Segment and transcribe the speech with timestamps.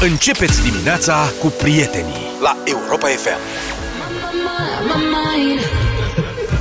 [0.00, 3.38] Începeți dimineața cu prietenii la Europa FM.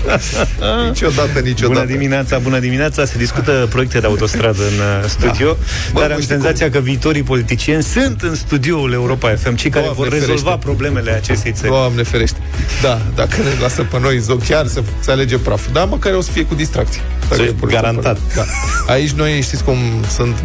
[0.87, 1.79] niciodată, niciodată.
[1.79, 3.05] Bună dimineața, bună dimineața.
[3.05, 5.57] Se discută proiecte de autostradă în uh, studio, da.
[5.93, 9.69] Bă, dar mă, am știi senzația că viitorii politicieni sunt în studioul Europa FM, cei
[9.69, 10.59] care Doamne vor rezolva ferește.
[10.65, 11.67] problemele acestei țări.
[11.69, 12.37] Doamne ferește.
[12.81, 15.61] Da, dacă ne lasă pe noi zo, chiar să se alege praf.
[15.71, 17.01] Da, măcar o să fie cu distracție.
[17.29, 18.17] Dacă Să- e pur și garantat.
[18.17, 18.43] simplu.
[18.87, 18.93] Da.
[18.93, 19.77] Aici noi știți cum
[20.15, 20.35] sunt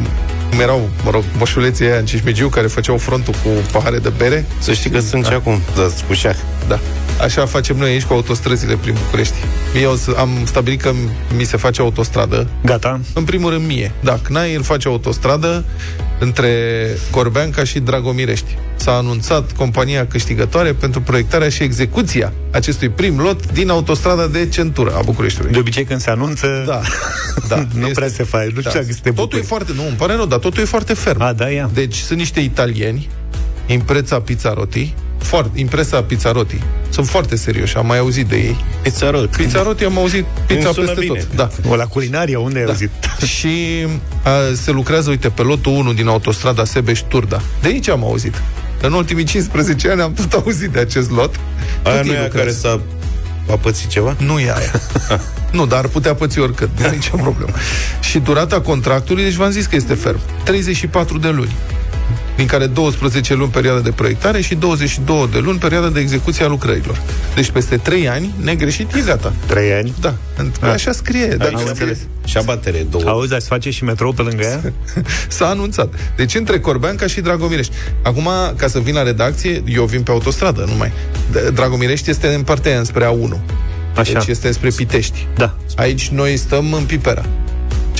[0.50, 4.44] cum erau, mă rog, moșuleții aia în Cismigiu care făceau frontul cu pahare de bere.
[4.58, 6.36] Să știi că sunt și acum, da, cu șah.
[6.68, 6.78] Da.
[7.20, 9.34] Așa facem noi aici cu autostrăzile prin București.
[9.74, 10.92] Mie o să, am stabilit că
[11.36, 12.46] mi se face autostradă.
[12.64, 13.00] Gata?
[13.14, 13.92] În primul rând mie.
[14.00, 15.64] Da, CNAI îl face autostradă
[16.20, 16.50] între
[17.10, 18.56] Corbeanca și Dragomirești.
[18.76, 24.94] S-a anunțat compania câștigătoare pentru proiectarea și execuția acestui prim lot din autostrada de centură
[24.96, 25.52] a Bucureștiului.
[25.52, 26.80] De obicei când se anunță, Da,
[27.48, 27.66] da.
[27.74, 28.50] nu Este- prea se face.
[28.54, 29.42] Nu știu dacă să te Totul e bucuri.
[29.42, 31.20] foarte, nu, îmi pare rău, dar totul e foarte ferm.
[31.22, 31.70] A, da, ia.
[31.74, 33.08] Deci sunt niște italieni,
[33.66, 36.60] Impreța Pizzarotti, foarte, Impresa Pizzarotti.
[36.90, 38.64] Sunt foarte serioși, am mai auzit de ei.
[38.82, 39.36] Pizzarot.
[39.36, 41.18] Pizzarotti am auzit pizza Îmi sună peste bine.
[41.18, 41.34] tot.
[41.34, 41.70] Da.
[41.70, 42.70] O la culinaria, unde ai Da.
[42.70, 42.90] auzit?
[43.36, 43.86] și
[44.24, 44.30] a,
[44.62, 47.40] se lucrează, uite, pe lotul 1 din autostrada Sebeș-Turda.
[47.62, 48.42] De aici am auzit.
[48.80, 51.34] În ultimii 15 ani am tot auzit de acest lot.
[51.82, 52.58] Aia Tot nu ei e aia care lucrează.
[52.58, 52.80] s-a
[53.52, 54.16] a pățit ceva?
[54.18, 54.70] Nu e aia.
[55.52, 56.68] nu, dar ar putea păți oricât.
[56.78, 57.52] Nu e nicio problemă.
[58.00, 60.20] Și durata contractului, deci v-am zis că este ferm.
[60.44, 61.52] 34 de luni
[62.40, 66.48] din care 12 luni perioada de proiectare și 22 de luni perioada de execuție a
[66.48, 67.00] lucrărilor.
[67.34, 69.32] Deci peste 3 ani, negreșit, e gata.
[69.46, 69.94] Trei ani.
[70.00, 70.14] Da,
[70.72, 71.26] așa scrie.
[71.26, 71.98] Da, Am înțeles.
[72.24, 73.04] Și abatere două.
[73.06, 74.72] Auzi, dar se face și metrou pe lângă ea?
[75.28, 75.94] S-a anunțat.
[76.16, 77.72] Deci între Corbeanca și Dragomirești.
[78.02, 80.92] Acum, ca să vin la redacție, eu vin pe autostradă, numai.
[81.32, 83.36] D- Dragomirești este în partea aia, înspre A1.
[83.96, 84.12] Așa.
[84.12, 85.26] Deci este spre Pitești.
[85.36, 85.56] Da.
[85.76, 87.24] Aici noi stăm în Pipera.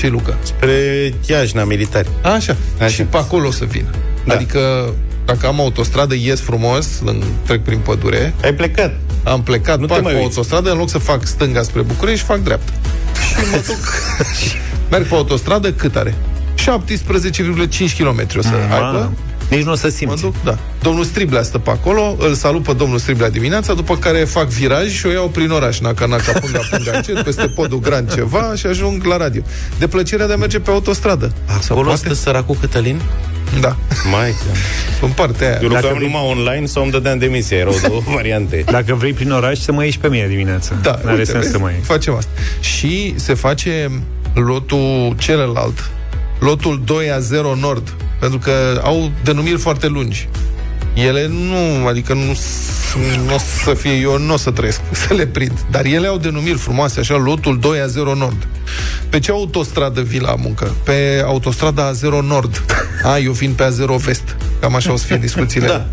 [0.01, 0.37] Ce Luca?
[0.43, 2.07] Spre Chiajna militari.
[2.21, 2.35] Așa.
[2.35, 2.55] Așa.
[2.79, 2.87] Așa.
[2.87, 3.85] Și pe acolo o să vin.
[4.25, 4.33] Da.
[4.33, 4.93] Adică,
[5.25, 8.95] dacă am autostradă, ies frumos, în- trec prin pădure, Ai plecat.
[9.23, 10.29] am plecat, Nu nu te parc mai pe uiți.
[10.29, 12.71] autostradă, în loc să fac stânga spre București, fac dreapta.
[13.27, 13.93] Și mă duc...
[14.91, 16.15] Merg pe autostradă, cât are?
[16.55, 16.63] 17,5
[17.97, 19.11] km o să aibă.
[19.51, 20.21] Mamă, Nici nu o să Mă simți.
[20.21, 20.57] duc, da.
[20.81, 24.89] Domnul Striblea stă pe acolo, îl salut pe domnul Striblea dimineața, după care fac viraj
[24.91, 28.65] și o iau prin oraș, naca, naca, punga, punga, încet, peste podul Grand ceva și
[28.65, 29.41] ajung la radio.
[29.79, 31.31] De plăcerea de a merge pe autostradă.
[31.59, 32.05] Să Acolo poate?
[32.05, 33.01] stă săracul Cătălin?
[33.61, 33.75] Da,
[34.11, 34.33] Mai.
[35.01, 35.59] în partea aia.
[35.61, 37.57] Eu Dacă lucram vrei- numai online sau îmi dădeam demisia.
[37.57, 38.63] Erau două variante.
[38.71, 40.75] Dacă vrei prin oraș, să mă ieși pe mine dimineața.
[40.81, 41.51] Da, N-are uite, sens vezi?
[41.51, 42.29] să mai Facem asta.
[42.59, 43.91] Și se face
[44.33, 45.89] lotul celălalt,
[46.39, 50.27] lotul 2 a 0 Nord, pentru că au denumiri foarte lungi.
[50.93, 52.95] Ele nu, adică nu, s-
[53.27, 56.17] nu o să fie, eu nu o să trăiesc să le prind, dar ele au
[56.17, 58.47] denumiri frumoase, așa, lotul 2 a 0 Nord.
[59.09, 60.71] Pe ce autostradă vii la muncă?
[60.83, 62.63] Pe autostrada A0 Nord.
[63.11, 64.35] A, eu vin pe A0 Vest.
[64.59, 65.67] Cam așa o să fie discuțiile.
[65.67, 65.87] Da.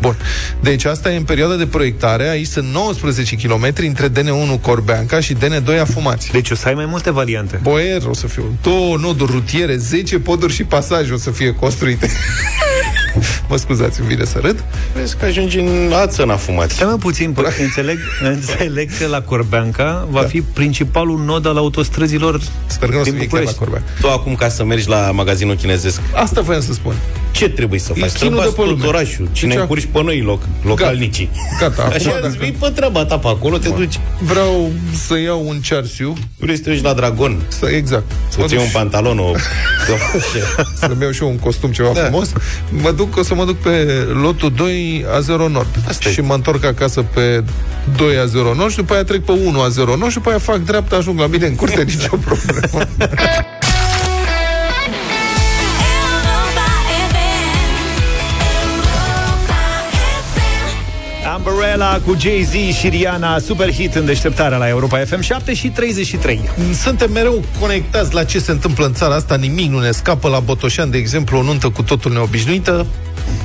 [0.00, 0.16] Bun.
[0.60, 2.28] Deci asta e în perioada de proiectare.
[2.28, 6.30] Aici sunt 19 km între DN1 Corbeanca și DN2 Afumați.
[6.32, 7.58] Deci o să ai mai multe variante.
[7.62, 8.56] Boier o să fiu.
[8.62, 12.10] Două noduri rutiere, 10 poduri și pasaje o să fie construite.
[13.48, 14.64] mă scuzați, îmi vine să râd.
[14.94, 16.74] Vezi că ajungi în ață în afumați.
[16.74, 20.26] Stai mă puțin, p- înțeleg, înțeleg că la Corbeanca va Da.
[20.26, 23.58] fi principalul nod al autostrăzilor Sper că nu o să din fie chiar la București.
[23.58, 23.88] Corbeanca.
[24.00, 26.94] Tu acum ca să mergi la magazinul chinezesc, Asta voiam să spun.
[27.36, 28.10] Ce trebuie să E faci?
[28.10, 28.86] chinul Străbați de pe tot lume.
[28.86, 29.28] orașul.
[29.32, 31.30] Cine Deci, încurci pe noi loc, localnicii.
[31.60, 33.98] Gata, acum Așa dacă- îți vii pe treaba ta pe acolo, te duci.
[34.20, 34.70] Vreau
[35.06, 36.12] să iau un cearsiu.
[36.38, 38.04] Vrei să te duci la Dragon, Să, exact.
[38.10, 39.32] Mă să-ți iei duc un pantalon, o...
[40.80, 42.00] să-mi iau și eu un costum ceva Da.
[42.00, 42.32] frumos,
[42.70, 43.70] mă duc, o să mă duc pe
[44.22, 45.68] lotul 2 a 0 Nord.
[45.88, 46.22] Asta și e.
[46.22, 47.44] mă întorc acasă pe
[47.96, 50.28] 2 a 0 Nord și după aia trec pe 1 a 0 Nord și după
[50.28, 52.86] aia fac dreapta, ajung la mine în curte, nicio problemă.
[61.36, 66.50] Umbrella cu Jay-Z și Rihanna, super hit în deșteptarea la Europa FM 7 și 33.
[66.82, 70.28] Suntem mereu conectați la ce se întâmplă în țara asta, nimic nu ne scapă.
[70.28, 72.86] La Botoșan, de exemplu, o nuntă cu totul neobișnuită.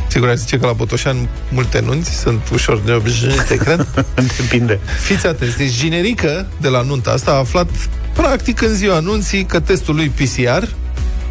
[0.08, 3.88] Sigur, aș zice că la Botoșan multe nunți sunt ușor neobișnuite, cred.
[4.38, 4.80] Depinde.
[5.02, 7.70] Fiți atenți, deci generică de la nunta asta a aflat
[8.14, 10.64] practic în ziua anunții că testul lui PCR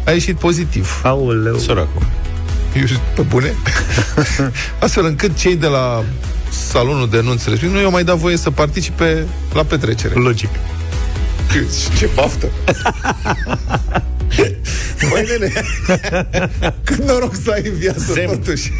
[0.05, 1.01] a ieșit pozitiv.
[1.03, 1.57] Aoleu.
[1.57, 2.05] Săracul.
[2.75, 3.53] Eu zic, pe bune?
[4.83, 6.03] Astfel încât cei de la
[6.51, 10.13] salonul de nunți respectiv nu i-au mai dat voie să participe la petrecere.
[10.13, 10.49] Logic.
[11.97, 12.49] Ce baftă!
[15.09, 15.51] Băi, nene,
[16.83, 18.29] cât noroc să ai în viață, Semn.
[18.29, 18.71] totuși.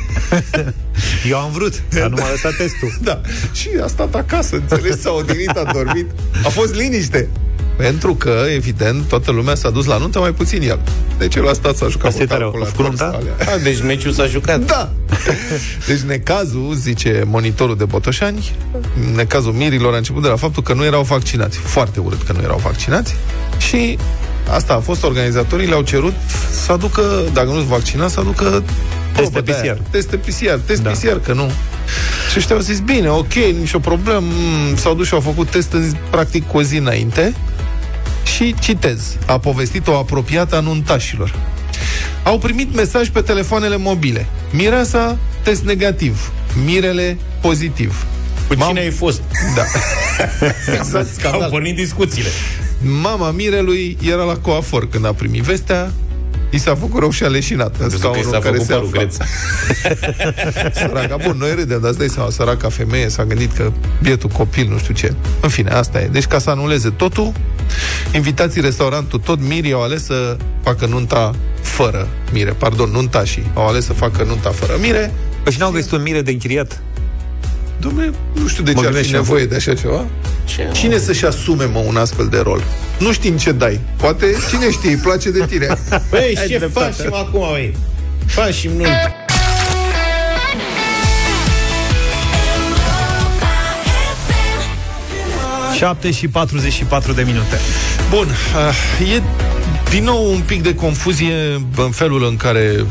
[1.30, 2.94] Eu am vrut, dar nu m-a lăsat testul.
[3.02, 3.22] Da.
[3.54, 6.06] Și a stat acasă, înțelegi, s-a odinit, a dormit.
[6.44, 7.30] A fost liniște.
[7.78, 10.80] Pentru că, evident, toată lumea s-a dus la nuntă, mai puțin el.
[11.18, 13.20] Deci el a stat să a jucat Asta e tare, cu a făcut nunta?
[13.54, 14.60] A, deci meciul s-a jucat.
[14.60, 14.92] Da!
[15.88, 18.52] Deci necazul, zice monitorul de Botoșani,
[19.16, 21.58] necazul mirilor a început de la faptul că nu erau vaccinați.
[21.58, 23.16] Foarte urât că nu erau vaccinați.
[23.58, 23.98] Și
[24.50, 26.14] asta a fost, organizatorii le-au cerut
[26.66, 27.02] să aducă,
[27.34, 28.64] dacă nu sunt vaccinați, să aducă
[29.14, 29.74] Teste probă de aia.
[29.74, 29.80] PCR.
[29.90, 30.90] Teste PCR, test Da.
[30.90, 31.52] PCR, că nu.
[32.32, 35.72] Și ăștia au zis, bine, ok, nicio problemă, Mm, s-au dus și au făcut test
[35.74, 37.34] în, practic cu o zi înainte
[38.24, 41.36] și citez, a povestit o apropiată a nuntașilor.
[42.24, 44.26] Au primit mesaj pe telefoanele mobile.
[44.52, 46.32] Mireasa, test negativ.
[46.66, 48.06] Mirele, pozitiv.
[48.48, 49.22] Cu Mam- cine ai fost?
[49.56, 49.64] Da.
[50.78, 51.50] exact, Au scandal.
[51.50, 52.30] pornit discuțiile.
[53.02, 55.92] Mama Mirelui era la coafor când a primit vestea.
[56.52, 58.56] I s-a făcut rău și a leșinat în Crezut că i scaunul s-a în care
[58.56, 59.00] făcut se părul, afla.
[59.00, 59.16] creț.
[60.80, 63.72] Săraca, bun, noi râdem, dar îți dai seama, săraca femeie s-a gândit că
[64.02, 65.14] bietul copil, nu știu ce.
[65.42, 66.08] În fine, asta e.
[66.12, 67.32] Deci ca să anuleze totul,
[68.14, 72.52] invitații restaurantul tot mirii au ales să facă nunta fără mire.
[72.52, 75.14] Pardon, nunta și au ales să facă nunta fără mire.
[75.44, 76.82] Păi și n-au găsit un mire de închiriat?
[77.80, 79.22] Dom'le, nu știu de Mă ce ar gândesc fi și eu.
[79.22, 80.06] nevoie de așa ceva.
[80.72, 82.64] Cine să-și asume, mă, un astfel de rol?
[83.00, 83.80] Nu știm ce dai.
[83.98, 85.68] Poate, cine știe, îi place de tine.
[86.10, 86.92] Băi, Ai ce dreptate.
[86.92, 87.76] facem acum, băi?
[88.26, 89.16] Facem nuntă.
[95.78, 97.60] 7 și 44 de minute.
[98.10, 98.28] Bun,
[99.00, 99.22] uh, e
[99.90, 101.34] din nou un pic de confuzie
[101.78, 102.86] în felul în care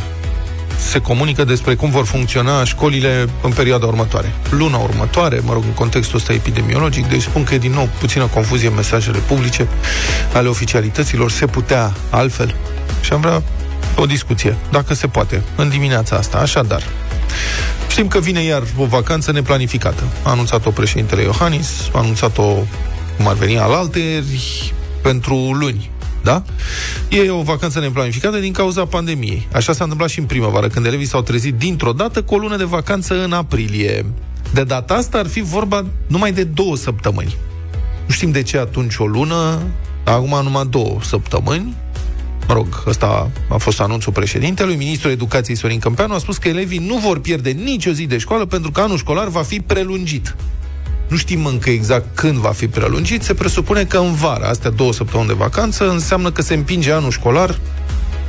[0.89, 4.33] se comunică despre cum vor funcționa școlile în perioada următoare.
[4.51, 8.27] Luna următoare, mă rog, în contextul ăsta epidemiologic, deci spun că e din nou puțină
[8.27, 9.69] confuzie în mesajele publice
[10.33, 11.31] ale oficialităților.
[11.31, 12.55] Se putea altfel?
[13.01, 13.43] Și am vrea
[13.97, 16.39] o discuție, dacă se poate, în dimineața asta.
[16.39, 16.83] Așadar,
[17.89, 20.03] Știm că vine iar o vacanță neplanificată.
[20.23, 22.43] A anunțat-o președintele Iohannis, a anunțat-o,
[23.17, 24.73] cum ar veni, alalteri,
[25.03, 25.91] pentru luni.
[26.23, 26.43] Da?
[27.09, 29.49] E o vacanță neplanificată din cauza pandemiei.
[29.53, 32.57] Așa s-a întâmplat și în primăvară, când elevii s-au trezit dintr-o dată cu o lună
[32.57, 34.07] de vacanță în aprilie.
[34.53, 37.37] De data asta ar fi vorba numai de două săptămâni.
[38.07, 39.63] Nu știm de ce atunci o lună,
[40.05, 41.75] acum numai două săptămâni.
[42.49, 44.77] Mă rog, ăsta a fost anunțul președintelui.
[44.77, 48.45] Ministrul Educației Sorin Câmpeanu a spus că elevii nu vor pierde nicio zi de școală
[48.45, 50.37] pentru că anul școlar va fi prelungit.
[51.11, 54.93] Nu știm încă exact când va fi prelungit, se presupune că în vară, astea două
[54.93, 57.59] săptămâni de vacanță, înseamnă că se împinge anul școlar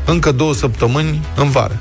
[0.05, 1.79] încă două săptămâni în vară.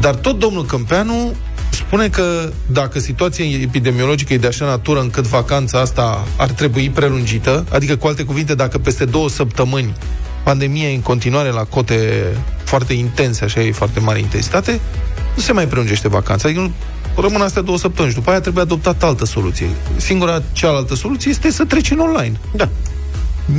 [0.00, 1.34] Dar tot domnul Câmpeanu
[1.70, 7.64] spune că dacă situația epidemiologică e de așa natură încât vacanța asta ar trebui prelungită,
[7.72, 9.94] adică cu alte cuvinte, dacă peste două săptămâni
[10.44, 12.24] pandemia e în continuare la cote
[12.64, 14.80] foarte intense, așa e foarte mare intensitate,
[15.36, 16.48] nu se mai prelungește vacanța.
[16.48, 16.72] Adică nu,
[17.20, 19.68] rămân astea două săptămâni și după aia trebuie adoptată altă soluție.
[19.96, 22.40] Singura cealaltă soluție este să treci în online.
[22.54, 22.68] Da.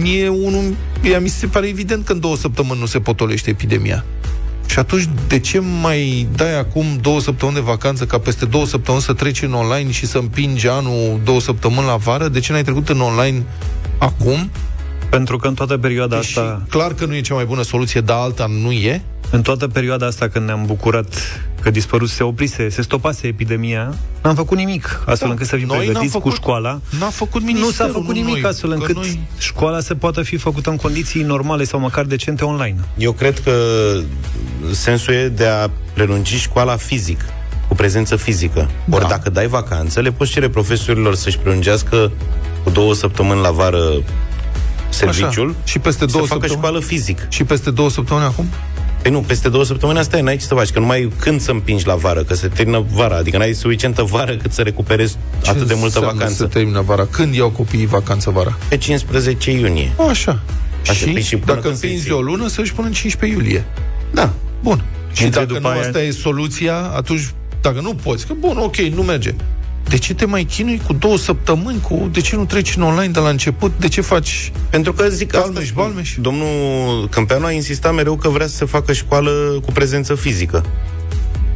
[0.02, 4.06] Mie unul, ea mi se pare evident că în două săptămâni nu se potolește epidemia.
[4.66, 9.04] Și atunci, de ce mai dai acum două săptămâni de vacanță ca peste două săptămâni
[9.04, 12.28] să treci în online și să împingi anul două săptămâni la vară?
[12.28, 13.44] De ce n-ai trecut în online
[13.98, 14.50] acum?
[15.12, 18.02] Pentru că în toată perioada Și asta, clar că nu e cea mai bună soluție,
[18.02, 19.02] dar alta nu e.
[19.32, 21.14] în toată perioada asta când ne-am bucurat
[21.62, 23.94] că dispăruse, se oprise, se stopase epidemia,
[24.24, 25.34] n-am făcut nimic astfel Da.
[25.34, 26.80] încât să fim Noi n-am pregătiți făcut- cu școala.
[27.00, 29.20] N-a făcut Nu ministerul, s-a făcut nimic noi, astfel că încât Noi...
[29.38, 32.76] școala să poată fi făcută în condiții normale sau măcar decente online.
[32.98, 33.52] Eu cred că
[34.72, 37.26] sensul e de a prelungi școala fizic,
[37.68, 38.70] cu prezență fizică.
[38.90, 39.08] Ori Da.
[39.08, 42.12] dacă dai vacanță, le poți cere profesorilor să-și prelungească
[42.64, 43.90] cu două săptămâni la vară
[44.94, 45.58] serviciul Așa.
[45.64, 46.68] Și peste două să facă săptămâni?
[46.68, 47.28] școală fizic.
[47.30, 48.46] Și peste două săptămâni acum?
[49.02, 51.12] Păi nu, peste două săptămâni asta e, n-ai ce să faci, că nu mai ai
[51.20, 54.62] când să împingi la vară, că se termină vara, adică n-ai suficientă vară cât să
[54.62, 56.36] recuperezi Ce atât de multă înseamnă vacanță.
[56.36, 57.06] să termină vara?
[57.06, 58.58] Când iau copiii vacanță vara?
[58.70, 59.92] Pe 15 iunie.
[60.10, 60.40] Așa.
[60.82, 62.14] Așa, și, păi și până dacă când se împinzi ție?
[62.16, 63.66] o lună, să-și pună în 15 iulie.
[64.14, 64.34] Da.
[64.64, 64.84] Bun.
[65.14, 67.30] Și Între dacă după nu aia- asta e soluția, atunci,
[67.62, 69.34] dacă nu poți, că bun, ok, nu merge.
[69.88, 71.80] De ce te mai chinui cu două săptămâni?
[71.82, 73.72] Cu, de ce nu treci în online de la început?
[73.80, 74.52] De ce faci...
[74.70, 76.16] Pentru că zic Balmeș, asta, Balmeș.
[76.20, 79.32] Domnul Câmpeanu a insistat mereu că vrea să se facă școală
[79.66, 80.66] cu prezență fizică.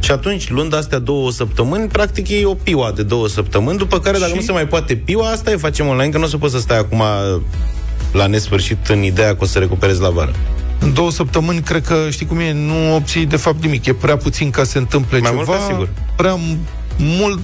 [0.00, 4.18] Și atunci, luând astea două săptămâni, practic e o piua de două săptămâni, după care,
[4.18, 4.36] dacă Și?
[4.36, 6.60] nu se mai poate piua, asta e, facem online, că nu o să poți să
[6.60, 7.02] stai acum
[8.12, 10.32] la nesfârșit în ideea că o să recuperezi la vară.
[10.78, 13.86] În două săptămâni, cred că, știi cum e, nu obții de fapt nimic.
[13.86, 15.42] E prea puțin ca să se întâmple Mai ceva.
[15.44, 15.88] mult ca sigur.
[16.16, 16.56] Prea m-
[16.98, 17.40] mult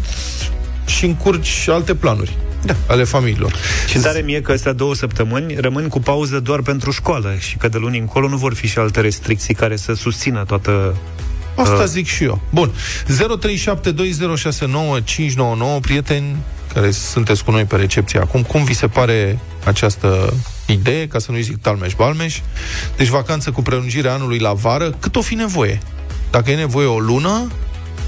[0.93, 2.75] și încurci alte planuri da.
[2.87, 3.55] ale familiilor.
[3.89, 7.69] Și tare mie că astea două săptămâni rămân cu pauză doar pentru școală și că
[7.69, 10.97] de luni încolo nu vor fi și alte restricții care să susțină toată...
[11.57, 11.87] Asta Uh.
[11.87, 12.41] zic și eu.
[12.51, 12.73] Bun.
[13.07, 16.37] 0372069599 prieteni
[16.75, 20.35] care sunteți cu noi pe recepție acum, cum vi se pare această
[20.67, 22.39] idee, ca să nu-i zic talmeș-balmeș.
[22.97, 25.81] Deci vacanță cu prelungirea anului la vară, cât o fi nevoie.
[26.31, 27.51] Dacă e nevoie o lună,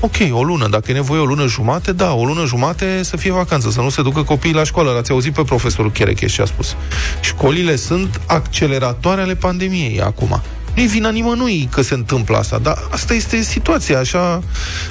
[0.04, 0.68] ok, o lună.
[0.68, 3.88] Dacă e nevoie o lună jumate, da, o lună jumate să fie vacanță, să nu
[3.88, 4.90] se ducă copiii la școală.
[4.90, 6.76] L-ați auzit pe profesorul Cherecheș ce a spus.
[7.20, 10.42] Școlile sunt acceleratoare ale pandemiei acum.
[10.74, 14.42] Nu-i vina nimănui că se întâmplă asta, dar asta este situația, așa,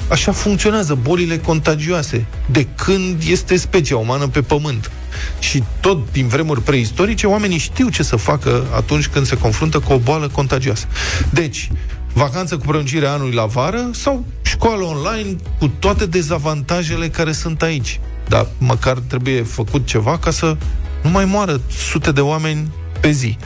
[0.07, 4.91] așa funcționează bolile contagioase, de când este specia umană pe pământ.
[5.39, 9.93] Și tot din vremuri preistorice, oamenii știu ce să facă atunci când se confruntă cu
[9.93, 10.85] o boală contagioasă.
[11.29, 11.69] Deci,
[12.13, 17.99] vacanță cu prelungirea anului la vară sau școală online cu toate dezavantajele care sunt aici.
[18.27, 20.57] Dar măcar trebuie făcut ceva ca să
[21.03, 23.37] nu mai moară sute de oameni pe zi.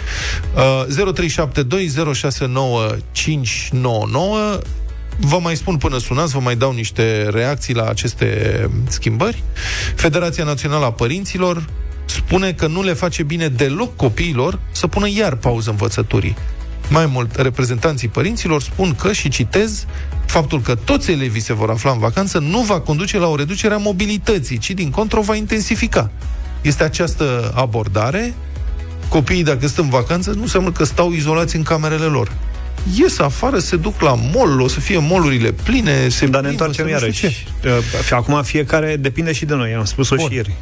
[0.56, 0.86] Uh,
[4.60, 4.62] 0372069599
[5.20, 9.44] Vă mai spun până sunați, vă mai dau niște reacții la aceste schimbări.
[9.96, 11.66] Federația Națională a Părinților
[12.06, 16.36] spune că nu le face bine deloc copiilor să pună iar pauză învățăturii.
[16.90, 19.86] Mai mult, reprezentanții părinților spun că, și citez,
[20.26, 23.74] faptul că toți elevii se vor afla în vacanță nu va conduce la o reducere
[23.74, 26.12] a mobilității, ci din contră o va intensifica.
[26.62, 28.34] Este această abordare.
[29.10, 32.32] Copiii, dacă sunt în vacanță, nu înseamnă că stau izolați în camerele lor.
[32.96, 36.48] Ies afară, se duc la mall, o să fie molurile pline, se Dar ne plimbă,
[36.50, 37.46] întoarcem se nu știu iarăși.
[37.62, 37.68] ce.
[37.68, 40.28] Uh, Acum fiecare depinde și de noi, am spus-o Bun.
[40.28, 40.56] și ieri.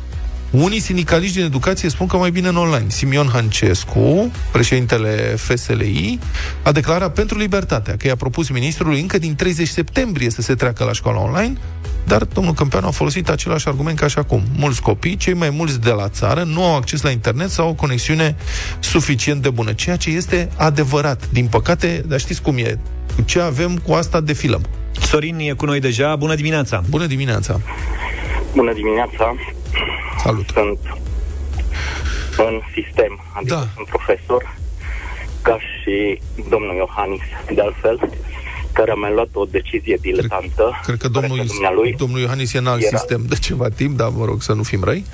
[0.49, 2.85] Unii sindicaliști din educație spun că mai bine în online.
[2.87, 6.19] Simion Hancescu, președintele FSLI,
[6.63, 10.83] a declarat pentru libertatea că i-a propus ministrului încă din 30 septembrie să se treacă
[10.83, 11.53] la școala online,
[12.05, 14.41] dar domnul Câmpeanu a folosit același argument ca și acum.
[14.57, 17.73] Mulți copii, cei mai mulți de la țară, nu au acces la internet sau o
[17.73, 18.35] conexiune
[18.79, 21.29] suficient de bună, ceea ce este adevărat.
[21.31, 22.79] Din păcate, dar știți cum e,
[23.15, 24.65] cu ce avem, cu asta defilăm.
[25.01, 26.15] Sorin e cu noi deja.
[26.15, 26.83] Bună dimineața!
[26.89, 27.61] Bună dimineața!
[28.55, 29.35] Bună dimineața,
[30.23, 30.49] Salut!
[30.53, 30.79] sunt
[32.37, 33.67] în sistem, adică Da.
[33.75, 34.55] sunt profesor,
[35.41, 37.21] ca și domnul Iohannis,
[37.53, 38.09] de altfel,
[38.71, 40.79] care a mai luat o decizie diletantă.
[40.83, 43.69] Cred că care domnul, pe dumnealui domnul Iohannis e în alt era- sistem de ceva
[43.69, 45.05] timp, dar mă rog să nu fim răi.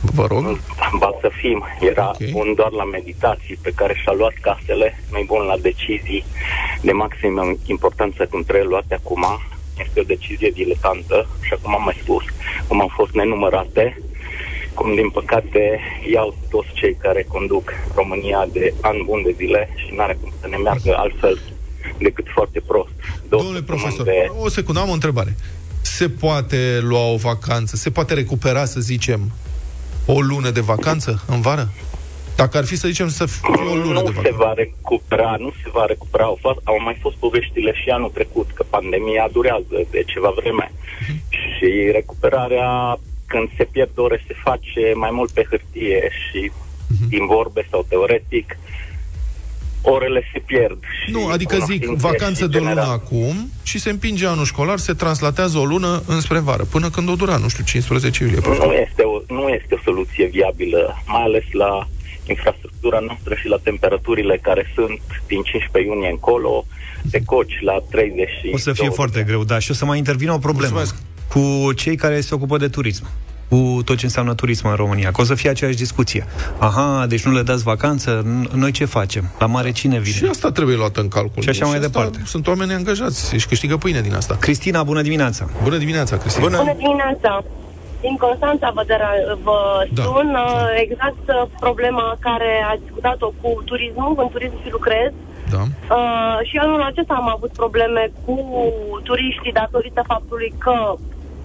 [0.00, 0.58] Vă rog.
[0.98, 2.14] Ba să fim, era Ok.
[2.14, 2.28] okay.
[2.32, 6.24] bun doar la meditații pe care și-a luat casele, nu bun la decizii
[6.80, 9.24] de maximă importanță cum trebuie luate acum.
[9.84, 12.24] Este o decizie diletantă și acum am mai spus,
[12.68, 14.02] cum au fost nenumărate,
[14.74, 15.80] cum din păcate
[16.12, 20.32] iau toți cei care conduc România de ani bun de zile și nu are cum
[20.40, 21.38] să ne meargă altfel
[21.98, 22.90] decât foarte prost.
[23.28, 25.36] Două Domnule săptămâni profesor, de- o secundă, am o întrebare.
[25.82, 29.30] Se poate lua o vacanță, se poate recupera, să zicem,
[30.06, 31.68] o lună de vacanță în vară?
[32.42, 34.36] Dacă ar fi, să zicem, să fie o lună nu de se vacanță.
[34.44, 36.24] va recupera, nu se va recupera.
[36.24, 40.72] Au, fost, au mai fost poveștile și anul trecut că pandemia durează de ceva vreme
[41.00, 41.16] Mhm.
[41.30, 41.68] și
[41.98, 46.50] recuperarea când se pierd ore se face mai mult pe hârtie și
[46.94, 47.08] Mhm.
[47.08, 48.56] din vorbe sau teoretic
[49.82, 50.78] orele se pierd.
[51.04, 54.26] Și Nu, adică zic, cunoștințe vacanță și de o lună general- acum și se împinge
[54.26, 58.22] anul școlar, se translatează o lună înspre vară, până când o dura, nu știu, 15
[58.22, 58.40] iulie.
[58.40, 58.64] poate.
[58.66, 61.86] Nu este, o, nu este o soluție viabilă, mai ales la
[62.28, 66.64] infrastructura noastră și la temperaturile care sunt din 15 iunie încolo,
[67.10, 69.84] te coci la 30 și O să fie 20 foarte greu, da, și o să
[69.84, 71.02] mai intervină o problemă Mulțumesc.
[71.32, 73.06] cu cei care se ocupă de turism
[73.48, 76.26] cu tot ce înseamnă turism în România, că o să fie aceeași discuție.
[76.58, 78.22] Aha, deci nu le dați vacanță?
[78.22, 79.30] N- Noi ce facem?
[79.38, 80.16] La mare cine vine?
[80.16, 81.42] Și asta trebuie luat în calcul.
[81.42, 82.22] Și așa mai asta departe.
[82.24, 84.36] Sunt oameni angajați, își câștigă pâine din asta.
[84.40, 85.48] Cristina, bună dimineața!
[85.62, 86.44] Bună dimineața, Cristina.
[86.44, 86.56] Bună.
[86.56, 87.44] Bună dimineața!
[88.00, 90.02] Din Constanța vă, dera- vă Da.
[90.02, 95.10] sun uh, exact uh, problema care ați discutat-o cu turismul, în turism și lucrez.
[95.50, 95.62] Da.
[95.96, 98.36] Uh, și anul acesta am avut probleme cu
[99.02, 100.94] turiștii datorită faptului că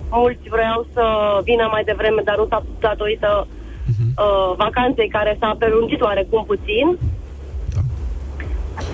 [0.10, 1.04] mulți vreau să
[1.44, 6.86] vină mai devreme, dar nu s-a putut datorită uh, vacanței care s-a prelungit oarecum puțin.
[7.00, 7.08] Da.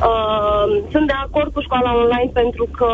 [0.09, 2.91] Uh, sunt de acord cu școala online pentru că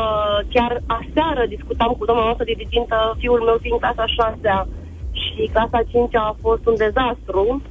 [0.54, 4.68] chiar aseară discutam cu doamna noastră dirigintă, fiul meu fiind clasa 6
[5.22, 7.62] și clasa 5 a fost un dezastru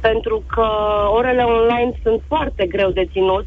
[0.00, 0.66] pentru că
[1.18, 3.46] orele online sunt foarte greu de ținut.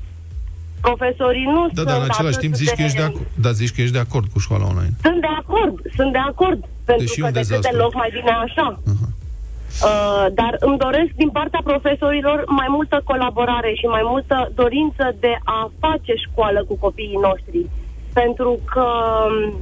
[0.82, 3.28] Profesorii nu Da, sunt dar în același atât timp zici că ești de acord.
[3.46, 4.94] Da, zici că ești de acord cu școala online.
[5.02, 6.60] Sunt de acord, sunt de acord.
[6.86, 7.72] Pentru Deși că un decât dezastru.
[7.72, 8.68] deloc mai bine așa.
[8.94, 9.08] Aha.
[9.82, 15.38] Uh, dar îmi doresc din partea profesorilor mai multă colaborare și mai multă dorință de
[15.44, 17.66] a face școală cu copiii noștri.
[18.14, 18.88] Pentru că
[19.28, 19.54] um,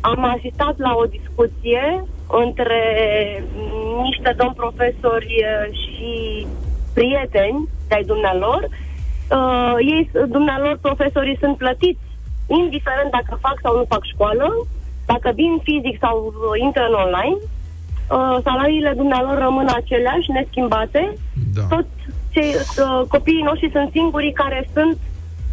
[0.00, 2.82] am asistat la o discuție între
[4.02, 6.46] niște domni profesori uh, și
[6.94, 8.60] prieteni de-ai dumnealor.
[9.30, 12.08] Uh, ei, dumnealor, profesorii sunt plătiți,
[12.48, 14.66] indiferent dacă fac sau nu fac școală,
[15.06, 17.38] dacă vin fizic sau uh, intră în online,
[18.16, 21.02] uh, salariile dumnealor rămân aceleași, neschimbate,
[21.54, 21.62] Da.
[21.62, 21.86] tot
[22.34, 24.96] cei, uh, copiii noștri sunt singurii care sunt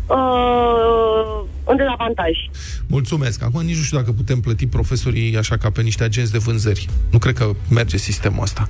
[0.07, 2.31] uh, în dezavantaj.
[2.87, 3.43] Mulțumesc.
[3.43, 6.87] Acum nici nu știu dacă putem plăti profesorii așa ca pe niște agenți de vânzări.
[7.11, 8.67] Nu cred că merge sistemul ăsta.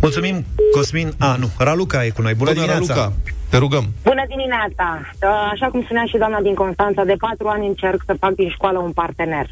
[0.00, 1.12] Mulțumim, Cosmin.
[1.18, 2.34] A, nu, Raluca e cu noi.
[2.34, 3.00] Bună Doamna dimineața!
[3.00, 3.16] Raluca,
[3.50, 3.84] te rugăm.
[4.02, 5.00] Bună dimineața!
[5.22, 8.50] Uh, Așa cum spunea și doamna din Constanța, de patru ani încerc să fac din
[8.50, 9.46] școală un partener.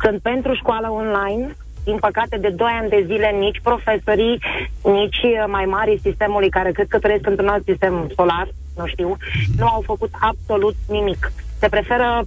[0.00, 1.56] Sunt pentru școală online,
[1.88, 4.38] din păcate de 2 ani de zile nici profesorii,
[4.82, 9.16] nici uh, mai mari sistemului care cred că trăiesc într-un alt sistem solar, nu știu,
[9.56, 11.32] nu au făcut absolut nimic.
[11.58, 12.26] Se preferă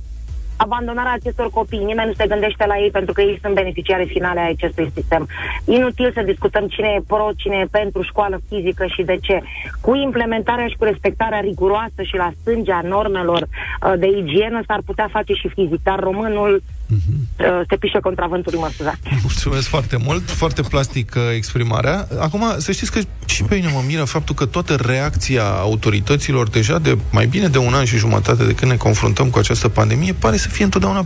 [0.66, 1.90] abandonarea acestor copii.
[1.92, 5.28] Nimeni nu se gândește la ei pentru că ei sunt beneficiare finale ai acestui sistem.
[5.66, 9.42] Inutil să discutăm cine e pro, cine e pentru școală fizică și de ce.
[9.82, 15.08] Cu implementarea și cu respectarea riguroasă și la stângea normelor uh, de igienă s-ar putea
[15.12, 19.00] face și fizic, dar românul uh, se pișe contra vântului, mă scuzați.
[19.22, 22.08] Mulțumesc foarte mult, foarte plastic uh, exprimarea.
[22.20, 26.80] Acum, să știți că și pe mine mă miră faptul că toată reacția autorităților deja
[26.80, 30.14] de mai bine de un an și jumătate de când ne confruntăm cu această pandemie
[30.14, 31.06] pare să fie întotdeauna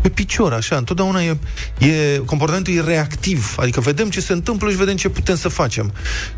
[0.00, 1.36] pe picior, așa, întotdeauna e,
[1.78, 5.92] e, comportamentul e reactiv, adică vedem ce se întâmplă și vedem ce putem să facem.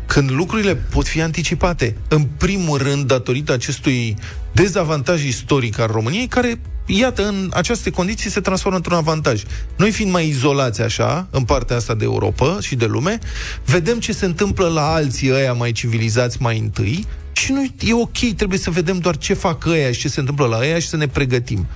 [0.05, 4.15] Când lucrurile pot fi anticipate, în primul rând, datorită acestui
[4.51, 9.43] dezavantaj istoric al României, care, iată, în aceste condiții se transformă într-un avantaj.
[9.75, 13.19] Noi fiind mai izolați așa, în partea asta de Europa și de lume,
[13.65, 18.33] vedem ce se întâmplă la alții ăia mai civilizați mai întâi și nu e ok,
[18.35, 20.97] trebuie să vedem doar ce fac ăia și ce se întâmplă la ăia și să
[20.97, 21.67] ne pregătim.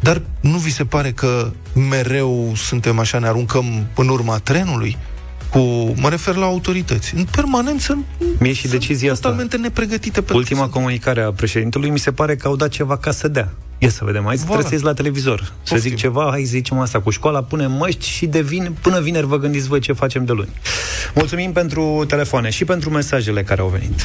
[0.00, 1.50] Dar nu vi se pare că
[1.88, 4.96] mereu suntem așa, ne aruncăm în urma trenului?
[5.50, 5.58] Cu,
[5.96, 7.14] mă refer la autorități.
[7.14, 7.98] În permanență
[8.38, 9.22] Mie și sunt decizia asta.
[9.28, 12.96] totalmente nepregătite pentru Ultima să- comunicare a președintelui mi se pare că au dat ceva
[12.96, 13.52] ca să dea.
[13.78, 14.46] Ia să vedem, hai să Voilà.
[14.46, 15.38] trebuie să ies la televizor.
[15.40, 15.78] Să Poftim.
[15.90, 19.26] zic ceva, hai să zicem asta cu școala, punem măști și de vin, până vineri
[19.26, 20.48] vă gândiți voi ce facem de luni.
[21.14, 24.04] Mulțumim pentru telefoane și pentru mesajele care au venit.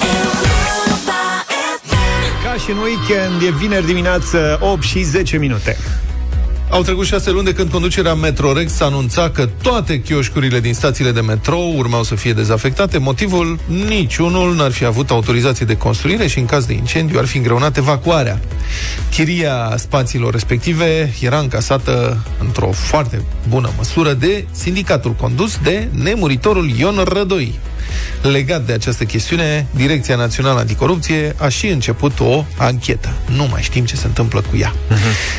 [0.00, 1.44] Europa
[1.82, 2.44] FM.
[2.44, 5.76] Ca și în weekend, e vineri dimineață, 8 și 10 minute.
[6.74, 11.20] Au trecut șase luni de când conducerea Metrorex anunța că toate chioșcurile din stațiile de
[11.20, 12.98] metrou urmau să fie dezafectate.
[12.98, 13.58] Motivul?
[13.88, 17.76] Niciunul n-ar fi avut autorizație de construire și în caz de incendiu ar fi îngreunat
[17.76, 18.40] evacuarea.
[19.10, 27.04] Chiria spațiilor respective era încasată într-o foarte bună măsură de sindicatul condus de nemuritorul Ion
[27.04, 27.58] Rădoi.
[28.22, 33.12] Legat de această chestiune, Direcția Națională Anticorupție a și început o anchetă.
[33.36, 34.72] Nu mai știm ce se întâmplă cu ea.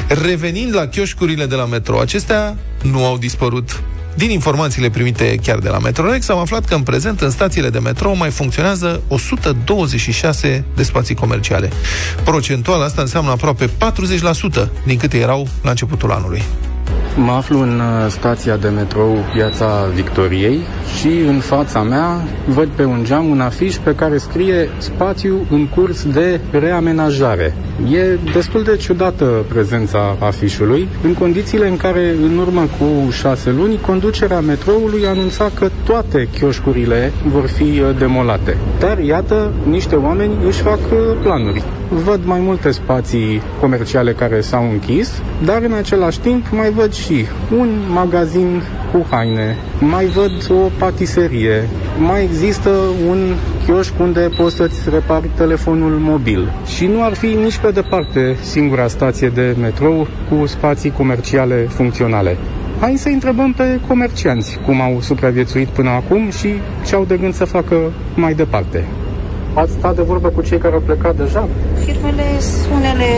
[0.07, 3.81] Revenind la chioșcurile de la metro, acestea nu au dispărut.
[4.15, 7.79] Din informațiile primite chiar de la Metrorex, am aflat că în prezent în stațiile de
[7.79, 11.69] metrou mai funcționează 126 de spații comerciale.
[12.23, 13.69] Procentual asta înseamnă aproape 40%
[14.85, 16.43] din câte erau la începutul anului.
[17.17, 20.59] Mă aflu în uh, stația de metrou Piața Victoriei
[20.99, 25.67] și în fața mea văd pe un geam un afiș pe care scrie spațiu în
[25.67, 27.55] curs de reamenajare.
[27.91, 33.79] E destul de ciudată prezența afișului, în condițiile în care în urmă cu șase luni
[33.79, 38.57] conducerea metroului anunța că toate chioșcurile vor fi uh, demolate.
[38.79, 41.63] Dar iată, niște oameni își fac uh, planuri.
[41.89, 47.04] Văd mai multe spații comerciale care s-au închis, dar în același timp mai văd și
[47.57, 51.67] un magazin cu haine, mai văd o patiserie,
[51.99, 52.69] mai există
[53.09, 53.33] un
[53.65, 56.53] chioșc unde poți să-ți repari telefonul mobil.
[56.65, 62.37] Și nu ar fi nici pe departe singura stație de metrou cu spații comerciale funcționale.
[62.79, 66.49] Hai să întrebăm pe comercianți cum au supraviețuit până acum și
[66.85, 67.75] ce au de gând să facă
[68.15, 68.83] mai departe.
[69.61, 71.47] Ați stat de vorbă cu cei care au plecat deja?
[71.85, 72.27] Firmele,
[72.77, 73.09] unele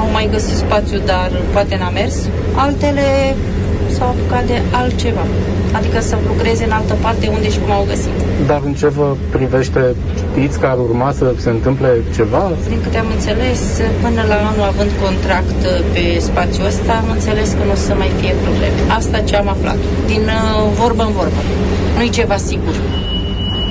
[0.00, 2.16] au mai găsit spațiu, dar poate n-a mers.
[2.64, 3.06] Altele
[3.96, 5.24] s-au apucat de altceva.
[5.78, 8.16] Adică să lucreze în altă parte unde și cum au găsit.
[8.46, 9.80] Dar în ce vă privește,
[10.20, 12.44] știți că ar urma să se întâmple ceva?
[12.68, 13.60] Din câte am înțeles,
[14.02, 15.60] până la anul având contract
[15.94, 18.78] pe spațiul ăsta, am înțeles că nu o să mai fie probleme.
[18.98, 19.78] Asta ce am aflat.
[20.12, 21.40] Din uh, vorbă în vorbă.
[21.96, 22.74] Nu-i ceva sigur.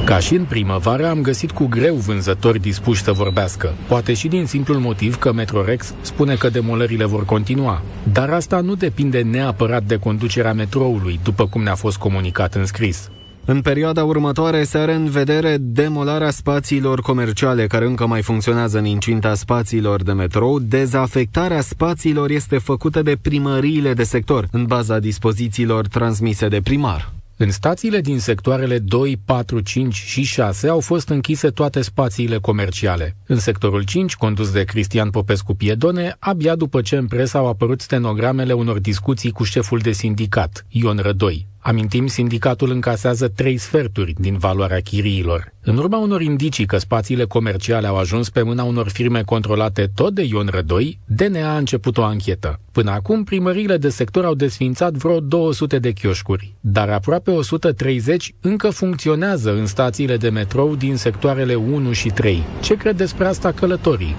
[0.08, 4.46] Ca și în primăvară, am găsit cu greu vânzători dispuși să vorbească, poate și din
[4.46, 7.82] simplul motiv că Metrorex spune că demolările vor continua.
[8.12, 13.10] Dar asta nu depinde neapărat de conducerea metroului, după cum ne-a fost comunicat în scris.
[13.46, 18.86] În perioada următoare se are în vedere demolarea spațiilor comerciale care încă mai funcționează în
[18.86, 20.60] incinta spațiilor de metrou.
[20.60, 27.16] Dezafectarea spațiilor este făcută de primăriile de sector, în baza dispozițiilor transmise de primar.
[27.40, 33.16] În stațiile din sectoarele 2, 4, 5 și 6 au fost închise toate spațiile comerciale.
[33.26, 37.82] În sectorul 5, condus de Cristian Popescu Piedone, abia după ce în presă au apărut
[37.82, 41.48] stenogramele unor discuții cu șeful de sindicat, Ion Rădoi.
[41.68, 45.54] Amintim, sindicatul încasează trei sferturi din valoarea chiriilor.
[45.62, 50.14] În urma unor indicii că spațiile comerciale au ajuns pe mâna unor firme controlate tot
[50.14, 52.60] de Ion Rădoi, DNA a început o anchetă.
[52.72, 58.70] Până acum, primăriile de sector au desfințat vreo 200 de chioșcuri, dar aproape 130 încă
[58.70, 62.44] funcționează în stațiile de metrou din sectoarele 1 și 3.
[62.62, 64.16] Ce cred despre asta călătorii?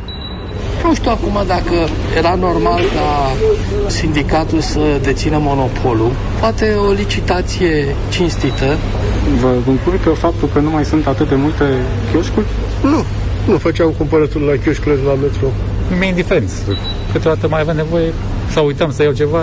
[0.84, 3.08] Nu știu acum dacă era normal ca
[3.86, 6.10] sindicatul să dețină monopolul.
[6.40, 8.76] Poate o licitație cinstită.
[9.40, 11.64] Vă încurcă faptul că nu mai sunt atât de multe
[12.12, 12.46] chioșcuri?
[12.82, 13.04] Nu,
[13.52, 15.46] nu făceam cumpărături la chioșcurile de la metro.
[15.98, 16.50] Mi-e indiferent.
[17.12, 18.12] Câteodată mai avem nevoie
[18.50, 19.38] sau uităm să iau ceva,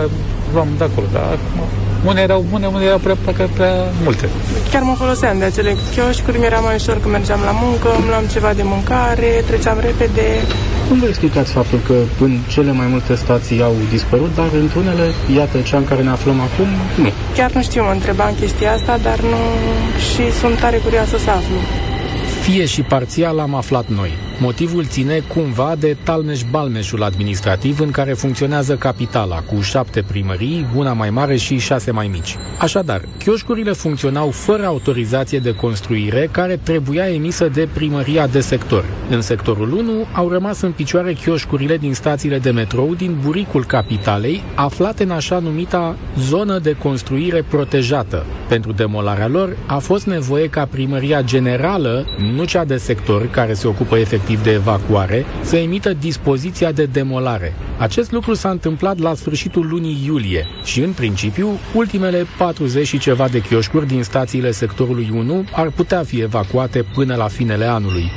[0.54, 1.08] luăm de acolo.
[1.12, 1.68] Dar acum,
[2.06, 4.30] unele erau bune, unele erau prea, prea, prea multe.
[4.72, 8.26] Chiar mă foloseam de acele chioșcuri, mi-era mai ușor când mergeam la muncă, îmi luam
[8.32, 10.28] ceva de mâncare, treceam repede.
[10.88, 15.58] Cum vă explicați faptul că în cele mai multe stații au dispărut, dar într-unele, iată,
[15.60, 16.68] cea în care ne aflăm acum,
[17.04, 17.10] nu?
[17.36, 19.42] Chiar nu știu, mă întrebam chestia asta, dar nu...
[20.10, 21.56] și sunt tare curioasă să aflu.
[22.42, 24.12] Fie și parțial am aflat noi.
[24.40, 31.10] Motivul ține cumva de talmeș-balmeșul administrativ în care funcționează capitala, cu șapte primării, una mai
[31.10, 32.38] mare și șase mai mici.
[32.60, 38.86] Așadar, chioșcurile funcționau fără autorizație de construire care trebuia emisă de primăria de sector.
[39.10, 44.44] În sectorul 1 au rămas în picioare chioșcurile din stațiile de metrou din buricul capitalei,
[44.56, 48.26] aflate în așa numita zonă de construire protejată.
[48.48, 53.68] Pentru demolarea lor a fost nevoie ca primăria generală, nu cea de sector care se
[53.68, 57.54] ocupă efectiv de evacuare, să emită dispoziția de demolare.
[57.78, 63.28] Acest lucru s-a întâmplat la sfârșitul lunii iulie și, în principiu, ultimele 40 și ceva
[63.28, 68.12] de chioșcuri din stațiile sectorului 1 ar putea fi evacuate până la finele anului.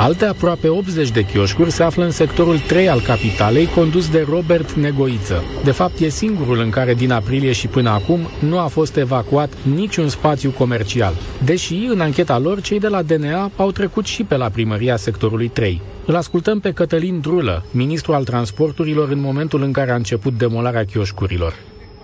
[0.00, 4.72] Alte aproape 80 de chioșcuri se află în sectorul 3 al capitalei, condus de Robert
[4.72, 5.42] Negoiță.
[5.64, 9.52] De fapt, e singurul în care din aprilie și până acum nu a fost evacuat
[9.74, 11.14] niciun spațiu comercial.
[11.44, 15.48] Deși, în ancheta lor, cei de la DNA au trecut și pe la primăria sectorului
[15.48, 15.80] 3.
[16.06, 20.84] Îl ascultăm pe Cătălin Drulă, ministru al transporturilor în momentul în care a început demolarea
[20.84, 21.54] chioșcurilor.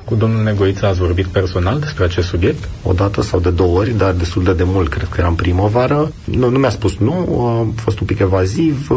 [0.05, 2.69] Cu domnul Negoiță ați vorbit personal despre acest subiect?
[2.83, 6.12] O dată sau de două ori, dar destul de demult, cred că era în primăvară.
[6.25, 8.88] Nu, nu mi-a spus nu, a fost un pic evaziv.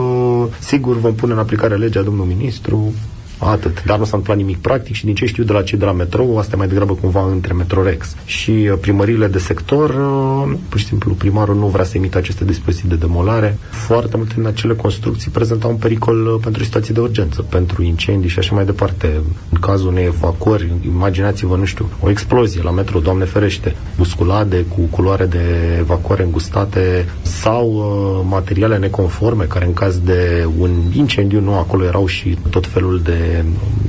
[0.60, 2.94] Sigur, vom pune în aplicare legea, domnul ministru,
[3.38, 3.84] Atât.
[3.84, 5.92] Dar nu s-a întâmplat nimic practic și din ce știu de la cei de la
[5.92, 10.80] metrou, asta e mai degrabă cumva între Metrorex și uh, primările de sector, uh, pur
[10.80, 13.58] și simplu primarul nu vrea să emită aceste dispoziții de demolare.
[13.70, 18.30] Foarte multe din acele construcții prezentau un pericol uh, pentru situații de urgență, pentru incendii
[18.30, 19.22] și așa mai departe.
[19.50, 24.82] În cazul unei evacuări, imaginați-vă, nu știu, o explozie la metro, Doamne ferește, busculade cu
[24.82, 31.54] culoare de evacuare îngustate sau uh, materiale neconforme care în caz de un incendiu, nu,
[31.54, 33.27] acolo erau și tot felul de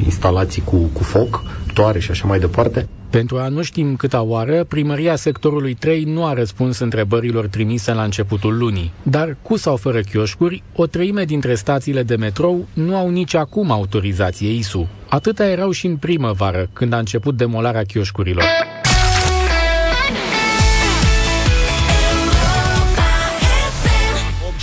[0.04, 1.42] instalații cu, cu foc,
[1.74, 2.88] toare și așa mai departe.
[3.10, 8.02] Pentru a nu știm câta oară, primăria sectorului 3 nu a răspuns întrebărilor trimise la
[8.02, 8.92] începutul lunii.
[9.02, 13.70] Dar, cu sau fără chioșcuri, o treime dintre stațiile de metrou nu au nici acum
[13.70, 14.88] autorizație ISU.
[15.08, 18.44] Atâta erau și în primăvară, când a început demolarea chioșcurilor.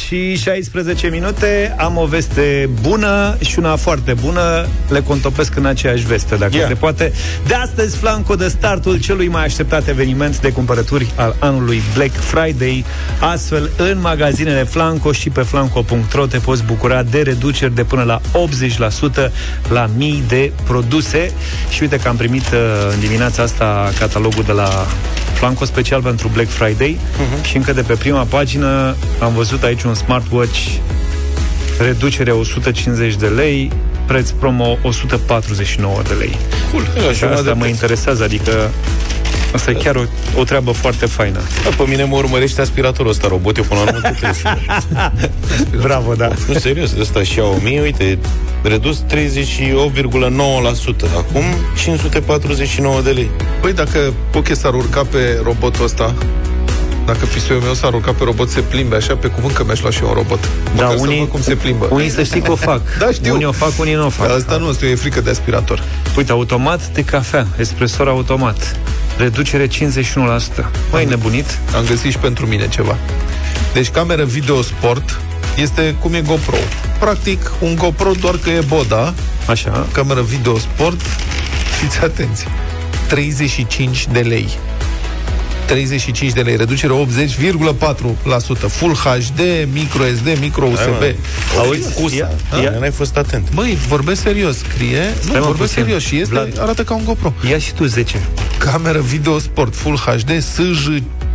[0.06, 1.76] Și 16 minute.
[1.78, 4.68] Am o veste bună și una foarte bună.
[4.90, 6.68] Le contopesc în aceeași veste, dacă yeah.
[6.68, 7.14] se poate.
[7.48, 12.86] De astăzi, Flanco de startul celui mai așteptat eveniment de cumpărături al anului Black Friday.
[13.20, 18.22] Astfel, în magazinele Flanco și pe flanco.ro te poți bucura de reduceri de până la
[19.28, 19.32] 80%
[19.70, 21.32] la mii de produse.
[21.70, 22.60] Și uite că am primit uh,
[22.94, 24.86] în dimineața asta catalogul de la
[25.34, 26.98] Flanco special pentru Black Friday.
[27.00, 27.46] Uh-huh.
[27.46, 30.60] și încă de pe prima pagină am văzut aici un smartwatch
[31.80, 33.72] reducere 150 de lei,
[34.08, 36.38] preț promo 149 de lei.
[36.72, 36.84] Cool.
[37.10, 38.72] Așa, asta mă interesează, adică
[39.54, 40.04] Asta e chiar o,
[40.40, 41.40] o treabă foarte faină.
[41.64, 44.10] Da, pe mine mă urmărește aspiratorul ăsta robot, eu până la urmă
[45.88, 46.32] Bravo, da.
[46.48, 48.18] Nu, serios, ăsta și 1000, uite,
[48.64, 49.06] redus 38,9%.
[51.18, 51.44] Acum
[51.78, 53.30] 549 de lei.
[53.62, 56.16] Păi dacă Poche s-ar urca pe robotul ăsta,
[57.06, 59.92] dacă pisoiul meu s-ar urca pe robot, se plimbe așa, pe cuvânt că mi-aș lua
[59.92, 60.40] și eu un robot.
[60.42, 60.50] Da,
[60.84, 61.88] Măcar să unii, văd cum se plimbă.
[61.92, 62.82] unii să știi că o fac.
[63.00, 63.34] da, știu.
[63.34, 64.28] Unii o fac, unii nu o fac.
[64.28, 65.84] Dar asta nu, asta e frică de aspirator.
[66.18, 68.76] Uite, automat de cafea, espresor automat.
[69.18, 69.72] Reducere 51%.
[70.92, 71.60] Mai nebunit?
[71.76, 72.98] Am găsit și pentru mine ceva.
[73.74, 75.20] Deci cameră video sport
[75.56, 76.58] este cum e GoPro.
[77.00, 79.14] Practic, un GoPro doar că e boda.
[79.48, 79.88] Așa.
[79.92, 81.02] Cameră video sport.
[81.80, 82.46] Fiți atenți.
[83.08, 84.50] 35 de lei.
[85.66, 88.68] 35 de lei, reducere 80,4%.
[88.68, 89.40] Full HD,
[89.74, 91.16] micro SD, micro USB.
[91.58, 92.32] Auzi, Cusa.
[92.80, 93.54] N-ai fost atent.
[93.54, 95.14] Băi, vorbesc serios, scrie.
[95.20, 95.84] Stai, nu, mă, vorbesc puțin.
[95.84, 96.60] serios și este, Vlad.
[96.60, 97.34] arată ca un GoPro.
[97.50, 98.22] Ia și tu 10.
[98.58, 100.88] Cameră video sport Full HD SJ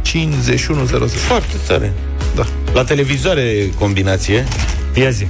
[0.03, 1.07] 5100.
[1.07, 1.93] Foarte tare.
[2.35, 2.47] Da.
[2.75, 4.47] La televizoare combinație.
[4.95, 5.27] Ia zi.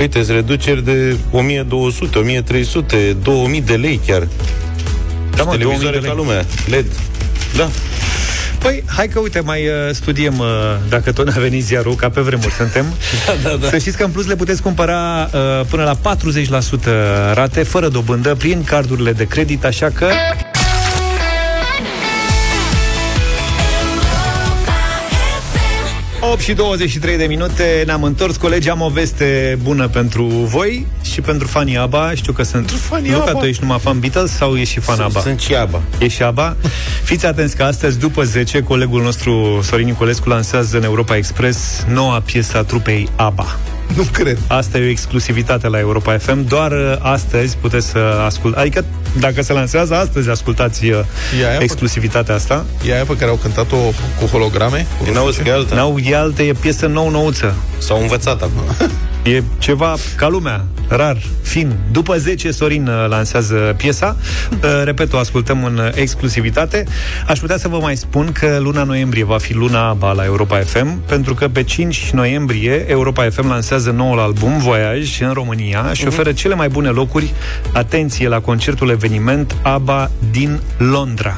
[0.00, 4.28] Uite, sunt reduceri de 1200, 1300, 2000 de lei chiar.
[5.36, 6.24] Da, mă, 2000 televizoare de ca lei.
[6.24, 6.44] lumea.
[6.66, 6.86] LED.
[7.56, 7.70] Da.
[8.62, 10.46] Păi, hai că uite, mai uh, studiem uh,
[10.88, 12.84] dacă tot n-a venit ziarul, ca pe vremuri suntem.
[13.26, 13.68] da, da, da.
[13.68, 18.34] Să știți că în plus le puteți cumpăra uh, până la 40% rate, fără dobândă,
[18.34, 20.06] prin cardurile de credit, așa că...
[26.32, 31.20] ...8 și 23 de minute Ne-am întors, colegi, am o veste bună pentru voi Și
[31.20, 32.70] pentru fanii ABBA Știu că sunt...
[32.70, 33.40] fanii Nu că ABBA.
[33.40, 35.20] tu ești numai fan Beatles Sau ești și fan ABBA?
[35.20, 35.80] Sunt și ABBA.
[35.98, 36.56] E și ABBA.
[37.04, 42.20] Fiți atenți că astăzi, după 10, colegul nostru Sorin Niculescu lansează în Europa Express noua
[42.20, 43.58] piesă a trupei ABBA.
[43.96, 44.38] Nu cred.
[44.46, 46.46] Asta e o exclusivitate la Europa FM.
[46.48, 48.60] Doar uh, astăzi puteți să ascultați.
[48.62, 48.84] Adică,
[49.18, 50.98] dacă se lansează astăzi, ascultați uh,
[51.40, 52.64] E aia pe- exclusivitatea asta.
[52.86, 53.76] E aia pe care au cântat-o
[54.20, 54.86] cu holograme?
[54.98, 55.74] Cu N-auzi că e alta.
[55.74, 57.54] N-au e alte, e piesă nou-nouță.
[57.78, 58.62] S-au învățat acum.
[59.24, 60.64] E ceva ca lumea,
[60.96, 61.76] rar, fin.
[61.90, 64.16] După 10, Sorin uh, lansează piesa.
[64.50, 66.84] Uh, Repet, o ascultăm în uh, exclusivitate.
[67.26, 70.58] Aș putea să vă mai spun că luna noiembrie va fi luna ABBA la Europa
[70.58, 76.06] FM, pentru că pe 5 noiembrie Europa FM lansează noul album Voyage în România și
[76.06, 77.32] oferă cele mai bune locuri,
[77.72, 81.36] atenție, la concertul eveniment ABBA din Londra.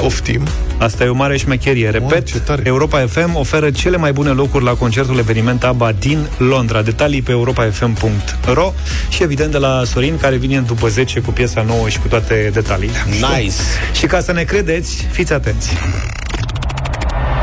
[0.00, 0.42] Poftim.
[0.78, 1.90] Asta e o mare șmecherie.
[1.90, 2.28] Repet,
[2.62, 6.82] Europa FM oferă cele mai bune locuri la concertul eveniment ABBA din Londra.
[6.82, 8.72] Detalii pe europafm.ro
[9.08, 12.50] și evident de la Sorin, care vine după 10 cu piesa nouă și cu toate
[12.52, 13.04] detaliile.
[13.10, 13.54] Nice.
[13.92, 15.68] Și ca să ne credeți, fiți atenți.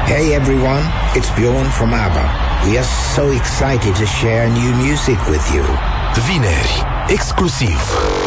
[0.08, 0.84] Hey everyone,
[1.17, 2.26] it's Bjorn from ABBA.
[2.67, 5.94] We are so excited to share new music with you.
[6.19, 7.80] Vineri, exclusiv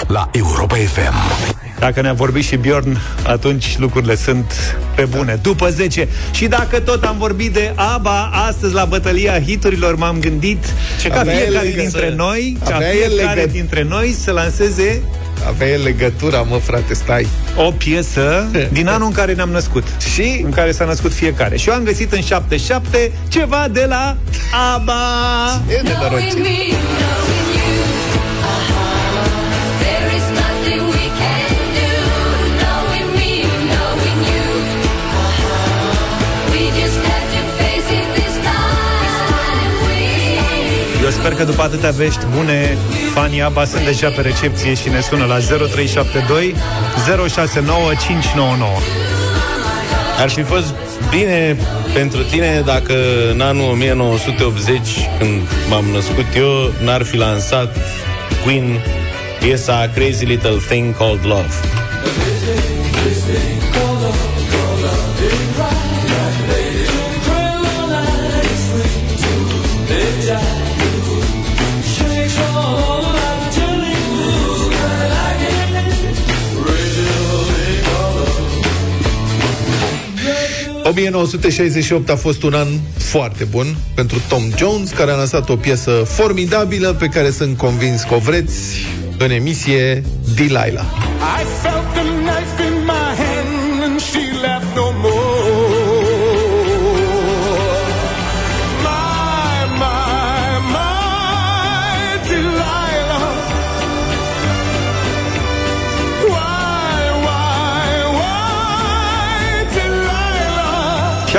[0.07, 1.15] la Europa FM.
[1.79, 4.53] Dacă ne-a vorbit și Bjorn, atunci lucrurile sunt
[4.95, 5.39] pe bune.
[5.43, 6.09] După 10.
[6.31, 10.65] Și dacă tot am vorbit de ABBA, astăzi la bătălia hiturilor m-am gândit
[11.01, 12.15] Ce ca avea fiecare el dintre legătură.
[12.25, 13.53] noi, ca Avea el fiecare legătură.
[13.53, 15.03] dintre noi să lanseze
[15.49, 17.27] Avea el legătura, mă, frate, stai.
[17.57, 21.57] o piesă din anul în care ne-am născut și în care s-a născut fiecare.
[21.57, 24.17] Și eu am găsit în 77 ceva de la
[24.75, 24.95] ABBA.
[25.69, 26.37] E de norocit.
[41.19, 42.77] Sper că după atâtea vești bune,
[43.15, 46.55] fanii ABBA sunt deja pe recepție și ne sună la 0372
[47.29, 48.71] 069599.
[50.21, 50.75] Ar fi fost
[51.11, 51.57] bine
[51.95, 52.95] pentru tine dacă
[53.33, 54.81] în anul 1980,
[55.19, 57.77] când m-am născut eu, n-ar fi lansat
[58.45, 58.81] Queen
[59.41, 61.55] piesa Crazy Little Thing Called Love.
[80.89, 85.91] 1968 a fost un an foarte bun pentru Tom Jones, care a lansat o piesă
[85.91, 88.87] formidabilă pe care sunt convins că o vreți
[89.19, 90.03] în emisie
[90.35, 90.85] Delilah.
[91.41, 91.98] I felt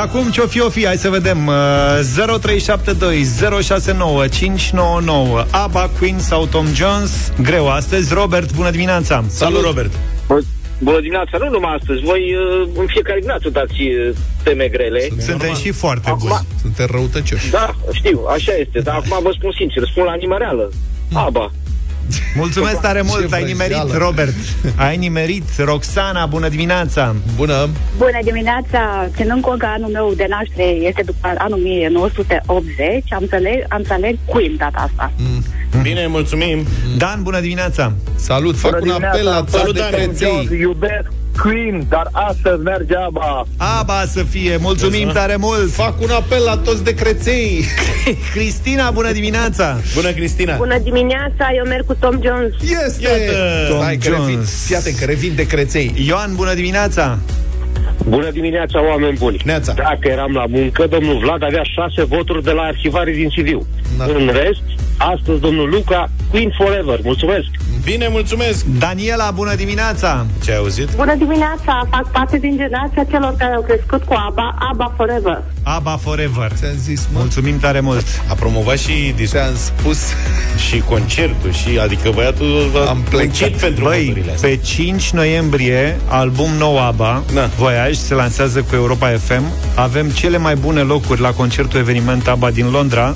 [0.10, 1.56] acum ce-o fi, o fi, hai să vedem uh,
[2.40, 3.24] 0372
[3.62, 9.92] 069 599 ABBA, Queen sau Tom Jones Greu astăzi, Robert, bună dimineața Salut, Robert!
[10.80, 12.02] Bună dimineața, nu numai astăzi.
[12.02, 15.08] Voi uh, în fiecare dimineață dați uh, teme grele.
[15.18, 18.80] Suntem și foarte Acum, buni Suntem răutăcioși Da, știu, așa este.
[18.80, 20.72] Dar acum vă spun sincer, spun la nimereală.
[21.14, 21.52] Aba.
[22.36, 24.34] Mulțumesc tare mult, ai nimerit, Robert.
[24.76, 27.16] Ai nimerit, Roxana, bună dimineața.
[27.36, 27.70] Bună.
[27.98, 29.10] Bună dimineața!
[29.16, 33.84] Ținând cont că anul meu de naștere este după anul 1980, am să aleg, am
[33.88, 35.12] să aleg Queen data asta.
[35.82, 36.66] Bine, mulțumim!
[36.98, 37.94] Dan, bună dimineața.
[38.16, 43.48] Salut, fac un apel la toate creței Iubesc Queen, dar astăzi merge ABBA.
[43.58, 47.64] ABBA să fie, mulțumim tare mult Fac un apel la toți de creței
[48.34, 50.56] Cristina, bună dimineața Bună, Cristina!
[50.56, 52.54] Bună dimineața, eu merg cu Tom Jones.
[52.62, 53.32] Este!
[53.70, 54.66] Tom Stai, că revin, Jones.
[54.66, 57.18] fii atent, că revin de creței Ioan, bună dimineața
[58.08, 59.42] Bună dimineața, oameni buni.
[59.46, 59.74] Neața.
[59.74, 63.68] Dacă eram la muncă, domnul Vlad avea șase voturi de la arhivare din Sibiu.
[63.98, 64.04] Da.
[64.06, 64.62] În rest,
[65.00, 67.00] astăzi domnul Luca, Queen Forever.
[67.04, 67.46] Mulțumesc!
[67.84, 68.66] Bine, mulțumesc!
[68.66, 70.26] Daniela, bună dimineața!
[70.44, 70.90] Ce ai auzit?
[70.96, 71.88] Bună dimineața!
[71.90, 75.44] Fac parte din generația celor care au crescut cu ABBA, ABBA Forever.
[75.64, 76.52] ABBA Forever.
[76.56, 77.20] Ți-am zis, mă.
[77.20, 78.06] Mulțumim tare mult.
[78.30, 80.00] A promovat și disc Ți-am spus.
[80.68, 83.26] și concertul și adică băiatul a Am plecat.
[83.40, 84.50] muncit pentru Băi, motorile astea.
[84.50, 87.50] pe 5 noiembrie, album nou ABBA, Da.
[87.58, 89.44] Voyage, se lansează cu Europa FM.
[89.76, 93.16] Avem cele mai bune locuri la concertul eveniment ABBA din Londra,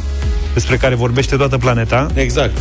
[0.53, 2.07] despre care vorbește toată planeta.
[2.13, 2.57] Exact.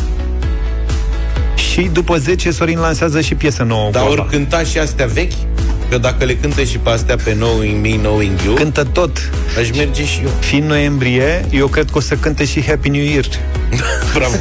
[1.73, 4.31] Și după 10, Sorin lansează și piesă nouă Dar cu ori ABBA.
[4.31, 5.33] cânta și astea vechi?
[5.91, 9.31] Că dacă le cântă și pe astea pe Knowing Me, Knowing You, Cântă tot.
[9.59, 10.31] aș merge și eu.
[10.41, 13.25] Fiind noiembrie, eu cred că o să cânte și Happy New Year.
[14.15, 14.35] Bravo.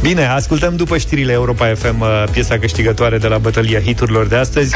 [0.00, 4.74] Bine, ascultăm după știrile Europa FM uh, piesa câștigătoare de la bătălia hiturilor de astăzi.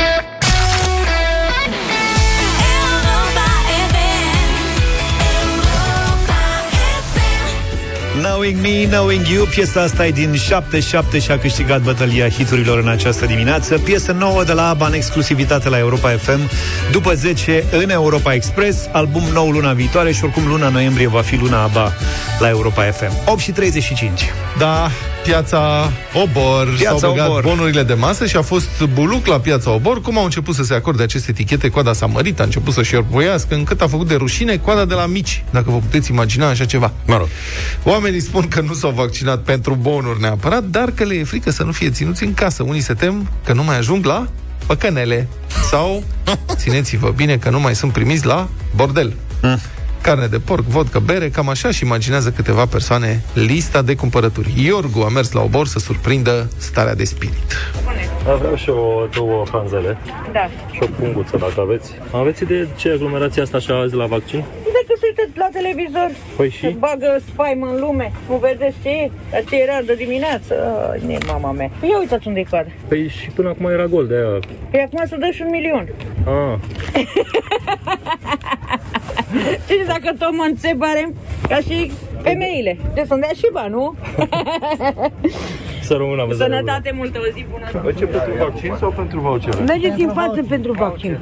[8.40, 12.88] Knowing Me, Knowing You Piesa asta e din 77 și a câștigat bătălia hiturilor în
[12.88, 13.78] această dimineață.
[13.78, 16.50] Piesă nouă de la ABBA în exclusivitate la Europa FM
[16.90, 21.36] După 10 în Europa Express Album nou luna viitoare și oricum luna noiembrie va fi
[21.36, 21.92] luna ABBA
[22.38, 24.20] la Europa FM 8 și 35
[24.58, 24.90] Da,
[25.22, 27.42] piața Obor Piața s-au băgat Obor.
[27.42, 30.00] bonurile de masă și a fost buluc la piața Obor.
[30.00, 33.54] Cum au început să se acorde aceste etichete, coada s-a mărit, a început să-și șorboiască,
[33.54, 36.92] încât a făcut de rușine coada de la mici, dacă vă puteți imagina așa ceva.
[37.06, 37.28] Mă rog.
[37.84, 41.62] Oamenii spun că nu s-au vaccinat pentru bonuri neapărat, dar că le e frică să
[41.62, 42.62] nu fie ținuți în casă.
[42.62, 44.28] Unii se tem că nu mai ajung la
[44.66, 45.28] păcănele
[45.70, 46.04] sau,
[46.60, 49.12] țineți-vă bine, că nu mai sunt primiți la bordel.
[50.02, 54.52] Carne de porc, vodcă, bere, cam așa și imaginează câteva persoane lista de cumpărături.
[54.64, 57.54] Iorgu a mers la obor să surprindă starea de spirit.
[58.24, 59.96] Vreau și o două hanzele
[60.32, 60.48] Da.
[60.72, 61.94] și o punguță, dacă aveți.
[62.12, 64.44] Aveți idee ce aglomerație asta așa azi la vaccin?
[64.64, 66.58] De că se uită la televizor, Păi și?
[66.60, 68.12] se bagă spaimă în lume.
[68.28, 69.10] Nu vedeți ce e?
[69.30, 70.54] Dar ce era de dimineață?
[70.92, 71.70] Ai, ne, mama mea.
[71.90, 72.68] Ia uitați unde e coada.
[72.88, 74.38] Păi și până acum era gol de aia.
[74.70, 75.88] Păi acum să dă și un milion.
[76.26, 76.58] Ah,
[79.68, 81.14] Și dacă tot mă înțebarem,
[81.48, 82.76] ca și femeile.
[82.94, 83.94] De să dea și bani, nu?
[85.88, 87.92] să rămână, vă Sănătate multă, o zi bună.
[87.98, 89.62] Ce pentru vaccin sau pentru vouchere?
[89.66, 91.18] Mergeți în față pentru vaccin.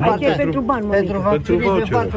[0.00, 0.92] Aici e pentru bani, mă.
[0.92, 2.08] Pentru Pentru vouchere.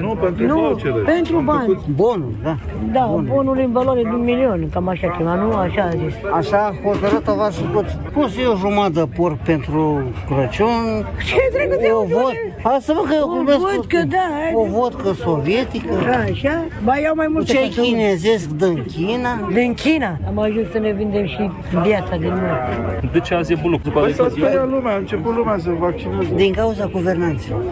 [0.00, 1.02] Nu, pentru nu, vouchere.
[1.04, 1.78] pentru bani.
[1.94, 2.56] Bonul, da.
[2.92, 5.52] Da, bonul în valoare de un milion, cam așa ceva, nu?
[5.54, 6.14] Așa a zis.
[6.32, 7.84] Așa a hotărât a și tot.
[8.12, 11.06] Pus eu jumătate de porc pentru Crăciun.
[11.28, 12.32] Ce trebuie să o iau vod.
[12.74, 14.52] Asta mă că eu O glumesc cu- vodcă, da, hai.
[14.54, 15.92] O vodcă sovietică.
[16.04, 16.64] Da, așa?
[16.84, 17.52] Ba iau mai multe.
[17.52, 19.48] Ce ca să- chinezesc din China.
[19.52, 20.16] Din China.
[20.28, 21.50] Am ajuns să ne vindem și
[21.82, 23.10] viața din noi.
[23.12, 23.82] De ce azi e buluc?
[23.82, 24.46] După Păi s-a decizia?
[24.46, 26.34] speriat lumea, a început lumea să vaccineze.
[26.34, 27.52] Din cauza guvernanței.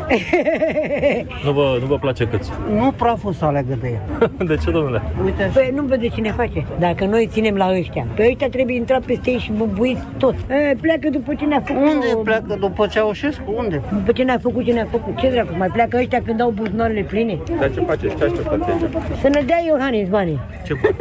[1.45, 2.51] Nu vă, nu vă place câți?
[2.75, 4.31] Nu praful să aleagă de el.
[4.49, 5.03] De ce, domnule?
[5.25, 6.67] Uite, Păi nu vede cine face.
[6.79, 10.35] Dacă noi ținem la ăștia, pe ăștia trebuie intrat peste ei și bubuiți tot.
[10.35, 11.83] E, pleacă după ce ne-a făcut.
[11.83, 13.55] unde pleacă după Ceaușescu?
[13.57, 13.81] Unde?
[13.93, 15.17] După ce ne-a făcut ce ne-a făcut.
[15.19, 17.39] Ce dracu, mai pleacă ăștia când au buzunarele pline?
[17.61, 18.17] Dar ce faceți?
[18.17, 18.91] Ce așteptați aici?
[19.21, 20.39] Să ne dea Iohannis banii.
[20.67, 20.97] Ce bani?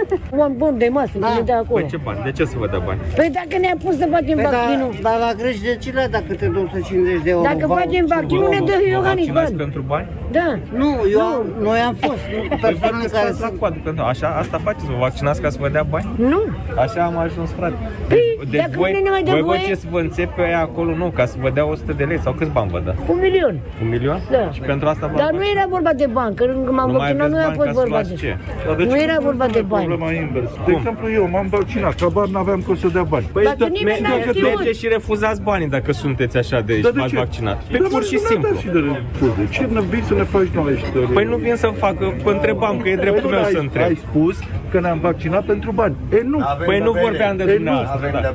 [0.50, 1.28] Un bun de masă, da.
[1.28, 1.80] să ne dea acolo.
[1.80, 2.20] Păi ce bani?
[2.24, 3.00] De ce să vă dea bani?
[3.16, 6.08] Păi dacă ne-a pus să facem Păi da, vaccinul, dar la greș de ce le
[6.12, 7.44] dacă te 250 de euro?
[7.44, 7.84] dacă voucher?
[7.86, 9.62] facem vaccinul, ne dă Iohannis Vaccinați bani.
[9.64, 10.08] pentru bani?
[10.32, 10.50] Da.
[10.82, 13.60] Nu, eu am, noi am fost nu, cu Păi persoanele vă care stați la sunt...
[13.60, 16.06] coadă pentru așa, asta faceți, vă vaccinați ca să vă dea bani?
[16.34, 16.42] Nu.
[16.84, 17.78] Așa am ajuns, frate.
[18.08, 20.34] Păi, Deci dacă voi, nu ne mai dă voi vă voie- ce să vă înțepe
[20.36, 22.80] pe aia acolo, nu, ca să vă dea 100 de lei sau câți bani vă
[22.86, 22.94] dă?
[23.12, 23.56] Un milion.
[23.82, 24.20] Un milion?
[24.32, 24.44] Da.
[24.56, 27.14] Și pentru asta vă Dar nu era vorba de bani, că când m-am Nu mai
[27.14, 28.38] vaccinat nu aveți a bani fost ca să vorba luați de ce?
[28.68, 29.86] Dar de Nu ce era vorba de bani.
[29.86, 30.50] Problema invers.
[30.66, 33.26] De exemplu, eu m-am vaccinat, cabar n-aveam cum să dea bani.
[33.36, 34.56] Păi Dacă da, nimeni n-a merge- știut.
[34.56, 37.18] mergeți și refuzați banii dacă sunteți așa de Dar de v-ați ce?
[37.18, 37.58] vaccinat.
[37.64, 38.50] Păi Pe pur dar și nu ne-a simplu.
[38.50, 39.48] dat și de refuze.
[39.52, 41.08] Ce ne vii să ne faci noi istorie?
[41.14, 43.64] Păi nu vin să fac, că întrebam, că e dreptul Păi meu nu, să ai-
[43.64, 43.84] întreb.
[43.84, 44.38] Ai spus
[44.72, 45.96] că ne-am vaccinat pentru bani.
[46.14, 46.40] E nu.
[46.66, 47.54] Păi nu vorbeam de E nu.
[47.54, 48.10] dumneavoastră.
[48.22, 48.34] da.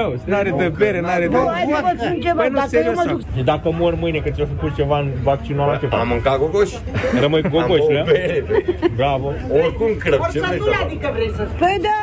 [0.00, 1.36] Eu, n-are de bere, n-are de...
[1.36, 2.96] Nu, hai să vă spun ceva, Păi nu, dacă eu serios.
[2.96, 3.20] mă duc...
[3.30, 3.44] acum.
[3.44, 6.00] Dacă mor mâine că ți-o făcut ceva în vaccinul ăla, ce faci?
[6.00, 6.70] Am mâncat gogoș.
[7.20, 8.00] Rămâi cu gogoș, Am da?
[8.00, 8.64] o bere, băi.
[8.96, 9.28] Bravo.
[9.62, 10.84] Oricum crăp, ce vrei să fac?
[10.86, 11.98] adică vrei să Păi da.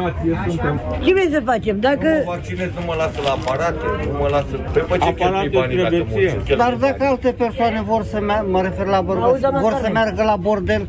[0.00, 0.80] Nație suntem.
[1.04, 1.76] Ce vrei să facem?
[1.90, 2.08] Dacă...
[2.08, 4.54] Nu mă vaccinez, nu mă lasă la aparate, nu mă lasă...
[4.74, 6.32] Pe pe ce Aparate cheltui banii dacă trebuie ție.
[6.34, 6.56] mulți?
[6.62, 9.84] Dar dacă alte persoane vor să meargă, mă refer la bărbați, Auzi, doamna vor să
[9.86, 9.96] Carmen.
[9.98, 10.82] meargă la bordel,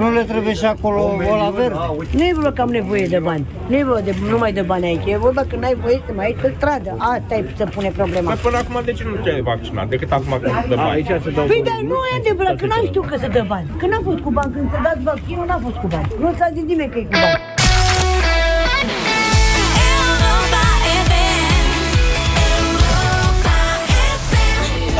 [0.00, 1.00] nu le trebuie și acolo
[1.32, 1.76] o la verde?
[2.18, 3.44] Nu e vorba că am nevoie de bani.
[3.68, 5.04] Nu e vorba de, numai de bani aici.
[5.14, 6.90] E vorba că n-ai voie să mai ai pe stradă.
[6.98, 8.28] Asta e să pune problema.
[8.30, 9.86] Păi până acum de ce nu te-ai vaccinat?
[9.88, 10.90] Decât acum când îți dă bani.
[10.90, 13.66] Aici se dau Păi dar nu e adevărat, că n-am știut că se dă bani.
[13.80, 16.08] Că n-a fost cu bani, când se dați vaccinul, n-a fost cu bani.
[16.22, 17.40] Nu s-a zis nimeni că e cu bani.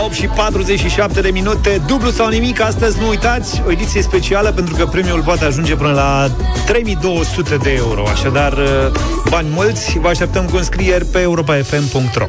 [0.06, 1.82] 8 8 și și 47 de minute.
[1.86, 3.62] Dublu sau nimic, astăzi nu uitați.
[3.66, 6.30] O ediție specială pentru că premiul poate ajunge până la
[6.66, 8.08] 3200 de euro.
[8.08, 8.92] Așadar, uh,
[9.30, 9.98] bani mulți.
[9.98, 12.26] Vă așteptăm cu înscrieri pe europafm.ro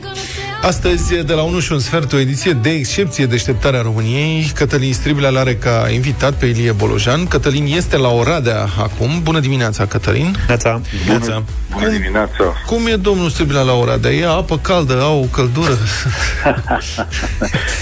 [0.62, 4.52] Astăzi, de la 1 și un sfert, o ediție de excepție deșteptarea României.
[4.56, 7.26] Cătălin Striblea are ca invitat pe Ilie Bolojan.
[7.28, 9.10] Cătălin este la Oradea acum.
[9.24, 10.36] Bună dimineața, Cătălin!
[10.48, 10.82] Neața!
[11.08, 12.54] Bună, Bună dimineața!
[12.66, 14.12] Cum e domnul Striblea la Oradea?
[14.12, 15.78] E apă caldă, au căldură?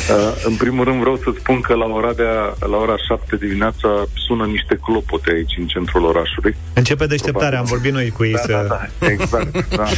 [0.10, 3.90] Uh, în primul rând vreau să spun că la Oradea, la ora 7 dimineața,
[4.28, 6.56] sună niște clopote aici, în centrul orașului.
[6.74, 8.66] Începe deșteptarea, am vorbit noi cu ei Da, să...
[8.70, 9.84] da, da, exact, da.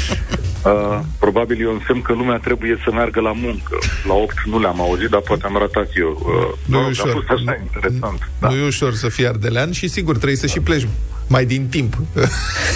[0.65, 3.78] Uh, probabil e un semn că lumea trebuie să meargă la muncă.
[4.07, 6.22] La 8 nu le-am auzit, dar poate am ratat eu.
[6.26, 7.09] Uh, Nu e a ușor.
[7.11, 8.30] fost așa interesant.
[8.39, 8.49] Da.
[8.49, 10.88] Nu e ușor să fii ardelean și sigur trebuie să și pleci
[11.28, 11.93] mai din timp.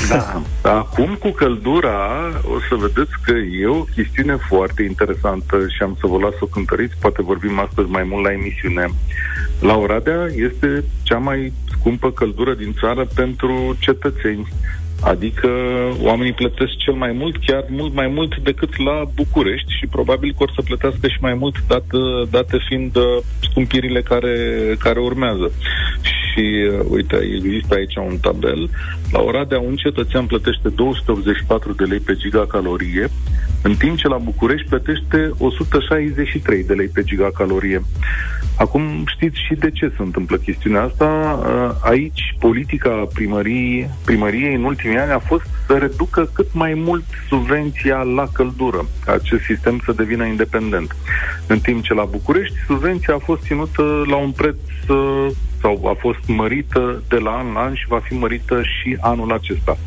[0.09, 0.41] Da.
[0.61, 1.99] Acum cu căldura
[2.43, 3.31] o să vedeți că
[3.61, 7.59] e o chestiune foarte interesantă și am să vă las să o cântăriți, poate vorbim
[7.59, 8.85] astăzi mai mult la emisiune.
[9.59, 14.47] La Oradea este cea mai scumpă căldură din țară pentru cetățeni.
[15.01, 15.49] Adică
[16.01, 20.43] oamenii plătesc cel mai mult, chiar mult mai mult decât la București și probabil că
[20.43, 23.03] or să plătească și mai mult, dată, date fiind uh,
[23.39, 24.35] scumpirile care,
[24.79, 25.51] care urmează.
[26.01, 28.69] Și uh, uite, există aici un tabel.
[29.11, 33.09] La Oradea un cetățean plătește 284 de lei pe gigacalorie,
[33.63, 37.81] în timp ce la București plătește 163 de lei pe gigacalorie.
[38.57, 41.39] Acum știți și de ce se întâmplă chestiunea asta.
[41.45, 47.03] Uh, Aici politica primăriei, primăriei în ultimii ani a fost să reducă cât mai mult
[47.27, 50.95] subvenția la căldură, ca acest sistem să devină independent.
[51.47, 54.55] În timp ce la București subvenția a fost ținută la un preț
[54.89, 55.27] uh,
[55.61, 59.31] sau a fost mărită de la an la an și va fi mărită și anul
[59.31, 59.77] acesta.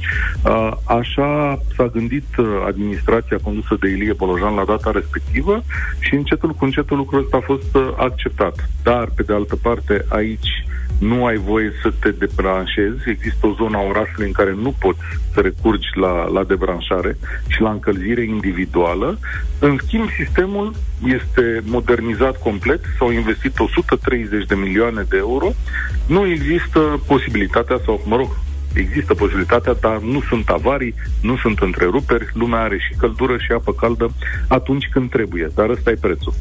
[0.44, 5.62] Uh, Așa s-a gândit uh, administrația condusă de Ilie Bolojan la data respectivă
[5.98, 8.68] și încetul cu încetul lucrul ăsta a fost uh, acceptat.
[8.82, 10.64] Dar, pe de altă parte, aici
[10.98, 14.98] nu ai voie să te debranșezi, există o zonă a orașului în care nu poți
[15.32, 17.16] să recurgi la, la debranșare
[17.46, 19.18] și la încălzire individuală.
[19.58, 20.72] În schimb, sistemul
[21.04, 25.52] este modernizat complet, s-au investit 130 de milioane de euro,
[26.06, 28.36] nu există posibilitatea, sau mă rog,
[28.74, 33.72] Există posibilitatea, dar nu sunt avarii, nu sunt întreruperi, lumea are și căldură și apă
[33.72, 34.10] caldă
[34.48, 36.34] atunci când trebuie, dar ăsta e prețul.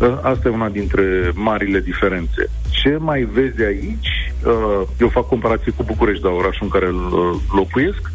[0.00, 2.50] Uh, Asta e una dintre marile diferențe.
[2.70, 7.12] Ce mai vezi aici, uh, eu fac comparație cu București, dar orașul în care îl
[7.12, 8.10] uh, locuiesc,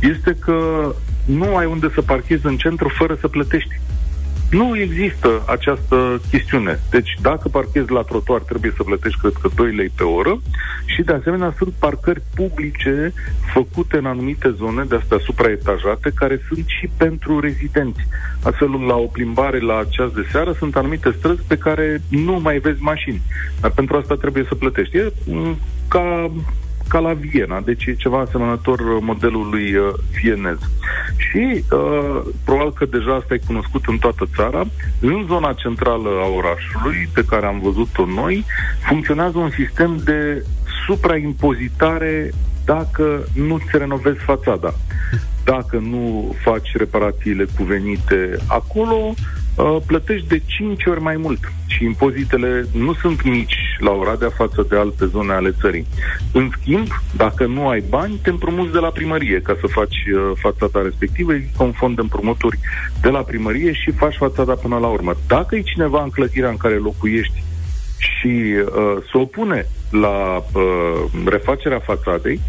[0.00, 0.58] este că
[1.24, 3.80] nu ai unde să parchezi în centru fără să plătești.
[4.50, 6.80] Nu există această chestiune.
[6.90, 10.40] Deci, dacă parchezi la trotuar, trebuie să plătești, cred că, 2 lei pe oră
[10.84, 13.12] și, de asemenea, sunt parcări publice
[13.52, 18.06] făcute în anumite zone de astea supraetajate, care sunt și pentru rezidenți.
[18.42, 22.58] Astfel, la o plimbare la ceas de seară, sunt anumite străzi pe care nu mai
[22.58, 23.22] vezi mașini.
[23.60, 24.96] Dar pentru asta trebuie să plătești.
[24.96, 26.30] E mm, ca
[26.90, 30.58] ca la Viena, deci e ceva asemănător uh, modelului uh, vienez.
[31.16, 34.62] Și uh, probabil că deja asta e cunoscut în toată țara,
[35.00, 38.44] în zona centrală a orașului, pe care am văzut-o noi,
[38.88, 40.44] funcționează un sistem de
[40.86, 42.30] supraimpozitare
[42.64, 44.74] dacă nu ți renovezi fațada.
[45.44, 49.39] Dacă nu faci reparațiile cuvenite acolo, uh,
[49.86, 54.76] plătești de 5 ori mai mult și impozitele nu sunt mici la Oradea față de
[54.76, 55.86] alte zone ale țării.
[56.32, 56.86] În schimb,
[57.16, 61.34] dacă nu ai bani, te împrumuți de la primărie ca să faci uh, fațada respectivă.
[61.34, 62.58] Există un fond de împrumuturi
[63.00, 65.12] de la primărie și faci fațada până la urmă.
[65.26, 67.42] Dacă e cineva în clădirea în care locuiești
[68.00, 72.40] și uh, se opune la uh, refacerea fațadei,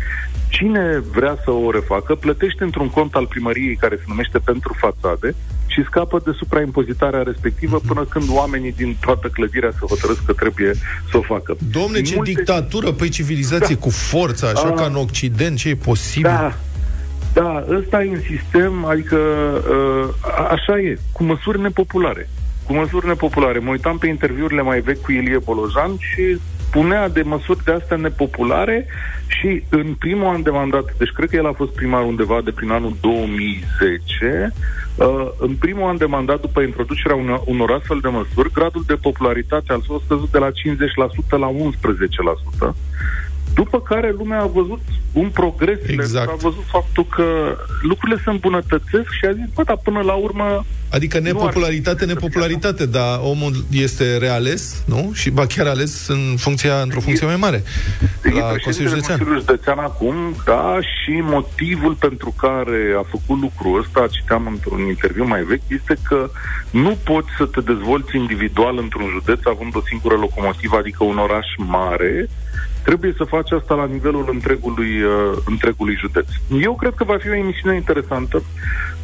[0.49, 5.35] cine vrea să o refacă plătește într-un cont al primăriei care se numește pentru fațade
[5.67, 10.73] și scapă de supraimpozitarea respectivă până când oamenii din toată clădirea se hotărăsc că trebuie
[11.11, 11.55] să o facă.
[11.71, 13.81] Domne, ce Multe- dictatură, păi civilizație Da.
[13.81, 14.71] cu forță, așa A.
[14.71, 16.29] ca în Occident, ce e posibil?
[16.29, 16.53] Da,
[17.33, 22.29] da, ăsta e un sistem, adică uh, a- așa e, cu măsuri nepopulare.
[22.63, 23.59] Cu măsuri nepopulare.
[23.59, 26.37] Mă uitam pe interviurile mai vechi cu Ilie Bolojan și
[26.71, 28.85] punea de măsuri de astea nepopulare
[29.27, 32.51] și în primul an de mandat, deci cred că el a fost primar undeva de
[32.51, 34.53] prin anul 2010,
[34.95, 38.93] uh, în primul an de mandat, după introducerea unor, unor astfel de măsuri, gradul de
[38.93, 41.49] popularitate al său a scăzut de la 50% la
[42.71, 42.75] 11%.
[43.53, 44.81] După care lumea a văzut
[45.13, 46.29] un progres, Exact.
[46.29, 50.65] a văzut faptul că lucrurile se îmbunătățesc și a zis, bă, dar până la urmă
[50.91, 55.11] Adică nepopularitate, nepopularitate, dar omul este reales, nu?
[55.13, 57.63] Și ba chiar ales în funcția, într-o funcție mai mare.
[58.21, 59.17] La Consiliul Județean.
[59.17, 60.15] Consiliul Județean acum,
[60.45, 65.97] da, și motivul pentru care a făcut lucrul ăsta, citeam într-un interviu mai vechi, este
[66.03, 66.29] că
[66.71, 71.47] nu poți să te dezvolți individual într-un județ având o singură locomotivă, adică un oraș
[71.57, 72.29] mare,
[72.83, 76.27] trebuie să faci asta la nivelul întregului, uh, întregului județ.
[76.61, 78.43] Eu cred că va fi o emisiune interesantă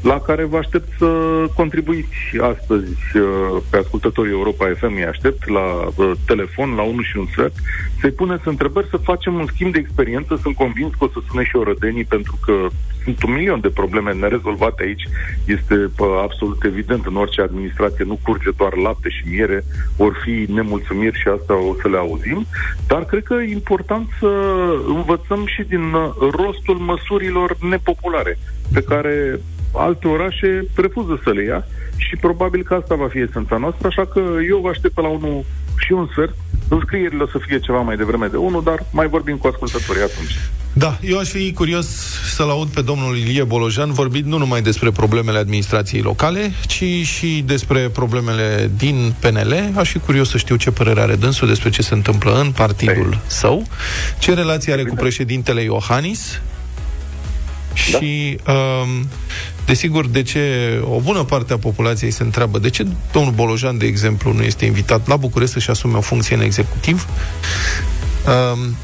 [0.02, 1.08] la care vă aștept să
[1.56, 7.18] contribuiți astăzi uh, pe ascultătorii Europa FM, îi aștept la uh, telefon, la 1 și
[7.18, 7.54] un sfert,
[8.00, 11.44] să-i puneți întrebări, să facem un schimb de experiență, sunt convins că o să sune
[11.44, 12.68] și orădenii, pentru că
[13.08, 15.08] sunt un milion de probleme nerezolvate aici,
[15.46, 19.64] este pă, absolut evident, în orice administrație nu curge doar lapte și miere,
[19.98, 22.46] vor fi nemulțumiri și asta o să le auzim,
[22.88, 24.32] dar cred că e important să
[24.88, 28.38] învățăm și din uh, rostul măsurilor nepopulare,
[28.74, 29.40] pe care
[29.74, 31.66] alte orașe refuză să le ia
[31.98, 35.08] și probabil că asta va fi esența noastră, așa că eu vă aștept pe la
[35.08, 35.46] unul
[35.78, 36.36] și un sfert.
[36.68, 40.36] Înscrierile o să fie ceva mai devreme de unul, dar mai vorbim cu ascultătorii atunci.
[40.74, 41.88] Da, eu aș fi curios
[42.36, 47.44] să-l aud pe domnul Ilie Bolojan vorbind nu numai despre problemele administrației locale, ci și
[47.46, 49.72] despre problemele din PNL.
[49.76, 53.10] Aș fi curios să știu ce părere are dânsul despre ce se întâmplă în partidul
[53.12, 53.20] Ei.
[53.28, 53.64] său,
[54.20, 56.42] ce relație are cu președintele Iohannis
[57.92, 57.98] da.
[57.98, 59.08] și, um,
[59.68, 60.42] desigur, de ce
[60.84, 64.66] o bună parte a populației se întreabă de ce domnul Bolojan, de exemplu, nu este
[64.66, 67.08] invitat la București să-și asume o funcție în executiv.
[68.28, 68.76] Um,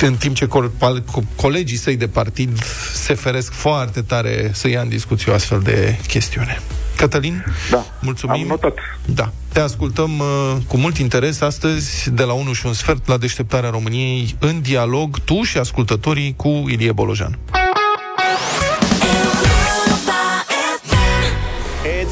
[0.00, 2.62] în timp ce co- co- colegii săi de partid
[2.94, 6.60] se feresc foarte tare să ia în discuție o astfel de chestiune.
[6.96, 8.42] Cătălin, da, mulțumim.
[8.42, 8.78] Am notat.
[9.04, 9.32] Da.
[9.52, 13.70] Te ascultăm uh, cu mult interes astăzi de la 1 și un sfert la deșteptarea
[13.70, 17.38] României în dialog tu și ascultătorii cu Ilie Bolojan.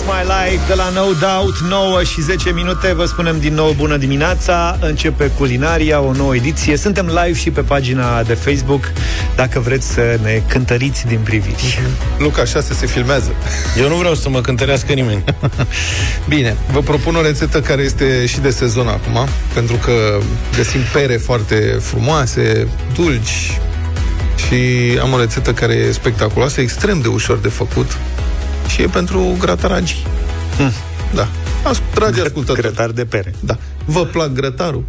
[0.08, 3.96] My Life de la No Doubt 9 și 10 minute Vă spunem din nou bună
[3.96, 4.78] dimineața.
[4.80, 6.76] Începe culinaria, o nouă ediție.
[6.76, 8.92] Suntem live și pe pagina de Facebook
[9.36, 11.80] Dacă vreți să ne cântăriți din priviri
[12.18, 13.34] Luca, așa se filmează.
[13.78, 15.24] Eu nu vreau să mă cântărească nimeni.
[16.34, 20.18] Bine, vă propun o rețetă care este și de sezon acum Pentru că
[20.56, 23.60] găsim pere foarte frumoase, dulci
[24.46, 24.54] Și
[25.02, 27.96] am o rețetă care e spectaculoasă Extrem de ușor de făcut
[28.68, 30.06] și e pentru grataragii.
[30.56, 30.72] Hmm.
[31.14, 31.28] Da.
[31.64, 32.60] As, dragi ascultători.
[32.60, 33.34] Grătar de pere.
[33.40, 33.56] Da.
[33.84, 34.84] Vă plac grătarul?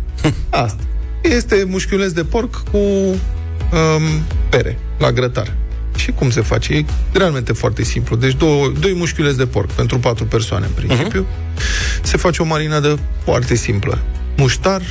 [0.50, 0.84] Asta.
[1.22, 5.54] Este mușchiuleț de porc cu um, pere la grătar.
[5.96, 6.74] Și cum se face?
[6.74, 8.16] E realmente foarte simplu.
[8.16, 11.26] Deci două, doi mușchiuleți de porc pentru patru persoane, în principiu.
[11.26, 12.02] Uh-huh.
[12.02, 14.00] Se face o marinadă foarte simplă.
[14.38, 14.82] Muștar,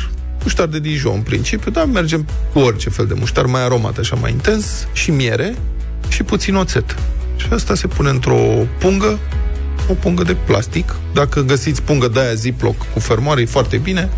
[0.42, 4.16] muștar de Dijon, în principiu, dar mergem cu orice fel de muștar, mai aromat, așa
[4.16, 5.56] mai intens, și miere
[6.08, 6.96] și puțin oțet.
[7.46, 8.38] Și asta se pune într-o
[8.78, 9.18] pungă,
[9.90, 10.94] o pungă de plastic.
[11.14, 14.08] Dacă găsiți pungă de aia Ziploc cu fermoare, e foarte bine.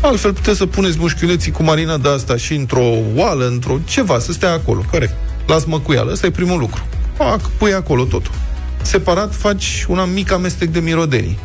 [0.00, 4.32] Altfel puteți să puneți mușchiuleții cu marina de asta și într-o oală, într-o ceva, să
[4.32, 4.84] stea acolo.
[4.90, 5.14] Corect.
[5.46, 6.12] Las măcuială.
[6.12, 6.86] Ăsta e primul lucru.
[7.16, 8.32] Pac, pui acolo totul.
[8.82, 11.38] Separat faci un mic amestec de mirodenii.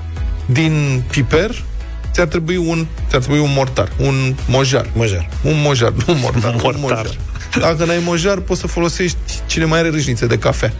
[0.46, 1.64] Din piper,
[2.12, 4.89] ți-ar trebui un, ți-ar trebui un mortar, un mojar.
[4.94, 5.30] Mojar.
[5.41, 7.06] Un mojar, nu un mortar, Un un mortar.
[7.06, 7.18] mojar.
[7.60, 10.74] Dacă n-ai mojar, poți să folosești cine mai are râșnițe de cafea.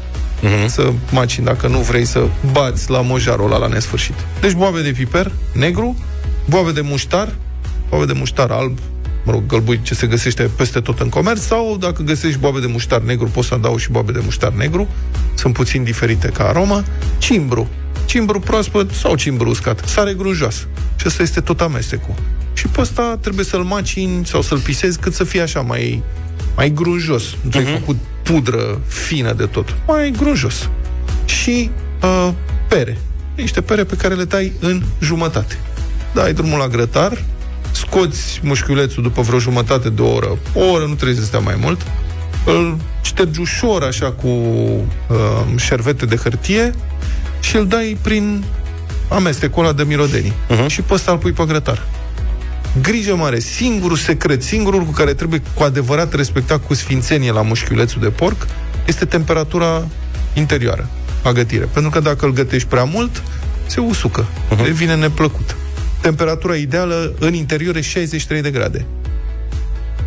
[0.44, 0.68] Uh-huh.
[0.68, 4.14] Să macini, dacă nu vrei să bați la mojarul ăla la nesfârșit.
[4.42, 5.98] Deci boabe de piper negru,
[6.50, 7.36] boabe de muștar,
[7.90, 8.78] boabe de muștar alb,
[9.26, 12.68] mă rog, gălbui ce se găsește peste tot în comerț, sau dacă găsești boabe de
[12.68, 14.88] muștar negru, poți să adaugi și boabe de muștar negru,
[15.36, 16.84] sunt puțin diferite ca aromă,
[17.18, 17.70] cimbru,
[18.06, 20.68] cimbru proaspăt sau cimbru uscat, sare grunjoasă.
[20.96, 22.14] Și ăsta este tot amestecul.
[22.54, 26.04] Și pe ăsta trebuie să-l macini sau să-l pisezi cât să fie așa mai,
[26.56, 27.24] mai grunjos.
[27.42, 27.80] Nu ți-ai uh-huh.
[27.80, 29.76] făcut pudră fină de tot.
[29.88, 30.70] Mai grunjos.
[31.26, 31.70] Și
[32.02, 32.30] uh,
[32.68, 32.98] pere.
[33.36, 35.58] Niște pere pe care le tai în jumătate.
[36.14, 37.24] Dai drumul la grătar,
[37.72, 41.82] scoți mușchiulețul după vreo jumătate de oră, o oră, nu trebuie să stea mai mult,
[42.46, 44.86] îl ștergi ușor așa cu uh,
[45.56, 46.74] șervete de hârtie
[47.40, 48.44] și îl dai prin
[49.10, 50.34] amestecul ăla de mirodenii.
[50.50, 50.68] Uh-huh.
[50.68, 51.86] Și pe ăsta îl pui pe grătar.
[52.82, 58.02] Grijă mare, singurul secret, singurul cu care trebuie cu adevărat respectat cu sfințenie la mușchiulețul
[58.02, 58.48] de porc
[58.86, 59.88] este temperatura
[60.34, 60.90] interioară
[61.24, 61.66] a gătire.
[61.66, 63.24] Pentru că dacă îl gătești prea mult,
[63.66, 64.64] se usucă, uh-huh.
[64.64, 65.56] devine neplăcut.
[66.02, 68.86] Temperatura ideală în interior e 63 de grade.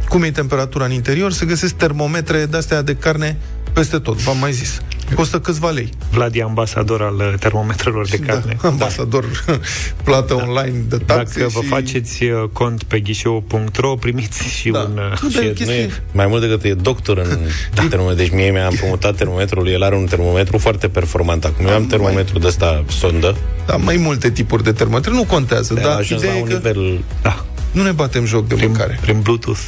[0.09, 1.33] Cum e temperatura în interior?
[1.33, 3.37] Se găsesc termometre de-astea de carne
[3.77, 4.81] Peste tot, v-am mai zis.
[5.15, 5.91] Costă câțiva lei.
[6.11, 8.57] Vlad e ambasador al uh, termometrelor de carne.
[8.63, 9.25] Da, ambasador
[10.05, 10.43] plată da.
[10.43, 11.67] online de taxe Dacă vă și...
[11.67, 14.79] faceți uh, cont pe ghișeu.ro, primiți și Da.
[14.79, 14.99] un...
[15.13, 17.39] uh, Tu, dar Și e nu chestie- e, mai mult decât e doctor în
[17.89, 18.23] termometru.
[18.23, 21.45] Deci mie mi-a împrumutat termometrul, el are un termometru foarte performant.
[21.45, 23.37] Acum eu am termometru de ăsta sondă.
[23.67, 26.43] Da, mai multe tipuri de termometre, nu contează, De a dar ajuns ideea la e
[26.43, 27.05] un că nivel...
[27.23, 27.45] Da.
[27.73, 28.99] nu ne batem joc de mâncare.
[29.01, 29.61] Prin Bluetooth.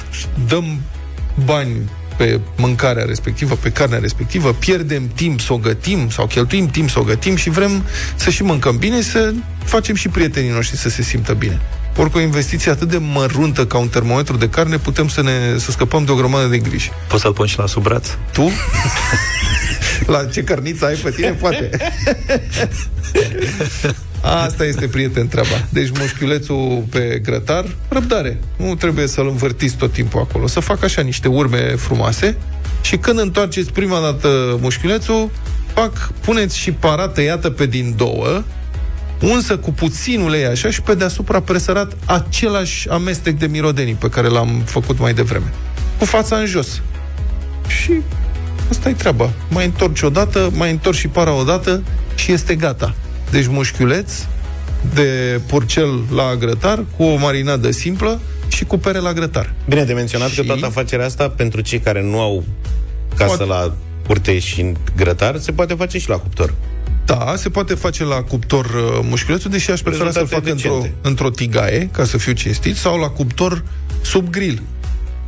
[0.48, 0.80] Dăm
[1.44, 1.76] bani
[2.18, 6.98] pe mâncarea respectivă, pe carnea respectivă, pierdem timp să o gătim sau cheltuim timp să
[6.98, 7.84] o gătim și vrem
[8.16, 9.32] să și mâncăm bine, să
[9.64, 11.60] facem și prietenii noștri să se simtă bine.
[11.96, 15.58] Ori cu o investiție atât de măruntă ca un termometru de carne, putem să ne
[15.58, 16.90] să scăpăm de o grămadă de griji.
[17.08, 18.08] Poți să-l pun și la sub braț?
[18.32, 18.50] Tu?
[20.12, 21.30] la ce cărniță ai pe tine?
[21.30, 21.70] Poate.
[24.20, 25.64] Asta este, prieten, treaba.
[25.68, 28.40] Deci mușchiulețul pe grătar, răbdare.
[28.56, 30.46] Nu trebuie să-l învârtiți tot timpul acolo.
[30.46, 32.36] Să facă așa niște urme frumoase
[32.82, 35.30] și când întoarceți prima dată mușchiulețul,
[35.74, 38.42] fac, puneți și para tăiată pe din două,
[39.20, 44.28] unsă cu puțin ulei așa și pe deasupra presărat același amestec de mirodenii pe care
[44.28, 45.52] l-am făcut mai devreme.
[45.98, 46.80] Cu fața în jos.
[47.66, 47.92] Și
[48.70, 49.30] asta e treaba.
[49.48, 51.82] Mai întorci o dată, mai întorci și para o dată
[52.14, 52.94] și este gata.
[53.30, 54.12] Deci mușchiuleț
[54.94, 59.52] de purcel la grătar cu o marinadă simplă și cu pere la grătar.
[59.68, 62.44] Bine de menționat Și- că toată afacerea asta, pentru cei care nu au
[63.16, 63.74] casă Poate- la
[64.06, 66.54] curte și în grătar, se poate face și la cuptor.
[67.04, 70.74] Da, se poate face la cuptor uh, mușchiulețul, deși aș prefera să-l Rezultate fac într-o,
[70.80, 71.08] decente.
[71.08, 73.64] într-o tigaie, ca să fiu cinstit, sau la cuptor
[74.02, 74.62] sub grill.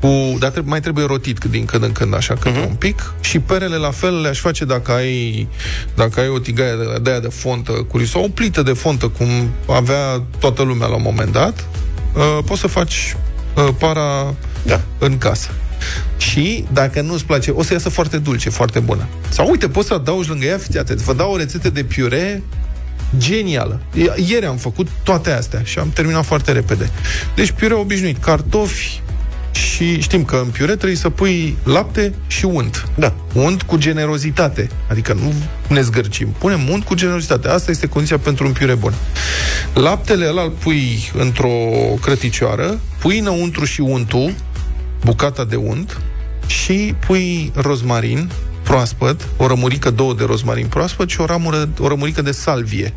[0.01, 0.07] Cu,
[0.39, 2.59] dar trebuie, mai trebuie rotit cât din când în când, așa, câte Mhm.
[2.67, 2.69] uh-huh.
[2.69, 3.13] un pic.
[3.21, 5.49] Și perele la fel le-aș face dacă ai,
[5.95, 8.73] dacă ai o tigaie de, de aia de fontă cu ris- sau o plită de
[8.73, 9.29] fontă, cum
[9.69, 11.65] avea toată lumea la un moment dat.
[12.15, 13.17] Uh, poți să faci
[13.57, 14.81] uh, para Da.
[14.99, 15.49] în casă.
[16.17, 19.07] Și dacă nu-ți place, o să iasă foarte dulce, foarte bună.
[19.29, 22.43] Sau uite, poți să adaugi lângă ea, fiți atent, vă dau o rețetă de piure
[23.19, 23.81] genială.
[23.95, 26.91] I- Ieri am făcut toate astea și am terminat foarte repede.
[27.35, 29.01] Deci piure obișnuit, cartofi
[29.53, 32.89] și știm că în piure trebuie să pui lapte și unt.
[32.95, 33.15] Da.
[33.33, 34.69] Unt cu generozitate.
[34.89, 35.33] Adică nu
[35.69, 36.29] ne zgârcim.
[36.39, 37.49] Punem unt cu generozitate.
[37.49, 38.93] Asta este condiția pentru un piure bun.
[39.75, 41.49] Laptele ăla îl pui într-o
[42.03, 44.35] crăticioară, pui înăuntru și untul,
[45.05, 46.01] bucata de unt,
[46.47, 48.31] și pui rozmarin
[48.63, 52.93] proaspăt, o rămurică, două de rozmarin proaspăt și o, ramură, o rămurică de salvie.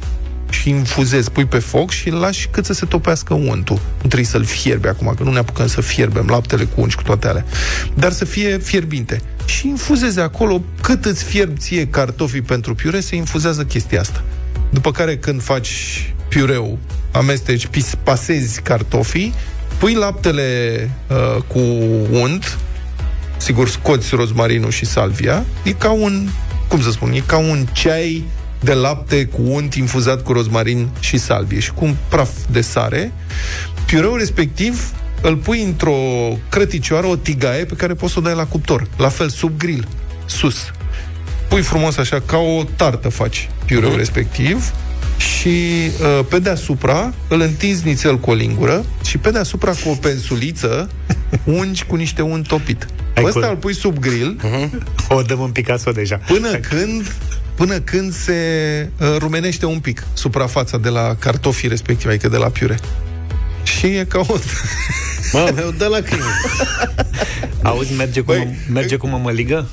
[0.54, 3.76] Și infuzezi, pui pe foc și îl lași cât să se topească untul.
[3.76, 6.98] Nu trebuie să-l fierbe acum, că nu ne apucăm să fierbem laptele cu unt și
[6.98, 7.46] cu toate alea.
[7.94, 9.22] Dar să fie fierbinte.
[9.46, 14.24] Și infuzezi acolo cât îți fierb ție cartofii pentru piure, se infuzează chestia asta.
[14.70, 16.80] După care când faci piureu,
[17.12, 19.34] amesteci, pis, pasezi cartofii,
[19.78, 21.60] pui laptele uh, cu
[22.12, 22.58] unt,
[23.38, 26.28] sigur scoți rozmarinul și salvia, e ca un,
[26.68, 28.24] cum să spun, e ca un ceai
[28.64, 33.12] de lapte cu unt infuzat cu rozmarin și salvie și cu un praf de sare.
[33.86, 34.92] Piureul respectiv
[35.22, 35.96] îl pui într-o
[36.50, 38.88] crăticioară, o tigaie pe care poți să o dai la cuptor.
[38.98, 39.88] La fel, sub grill,
[40.26, 40.58] sus.
[41.50, 44.74] Pui frumos așa, ca o tartă faci piureul respectiv
[45.18, 45.48] și
[46.02, 50.90] uh, pe deasupra îl întinzi nițel cu o lingură și pe deasupra cu o pensuliță
[51.44, 52.86] ungi cu niște unt topit.
[53.16, 54.38] Ai Ăsta cu- îl pui sub grill
[55.10, 56.16] O dăm în Picasso deja.
[56.28, 57.14] până când
[57.56, 58.34] până când se
[59.00, 62.80] uh, rumenește un pic suprafața de la cartofii respectiv, adică de la piure.
[63.64, 64.36] Și e ca o...
[65.34, 66.24] Mă, meu, dă la crime.
[67.62, 69.68] Auzi, merge cu, Băi, merge cu mămăligă?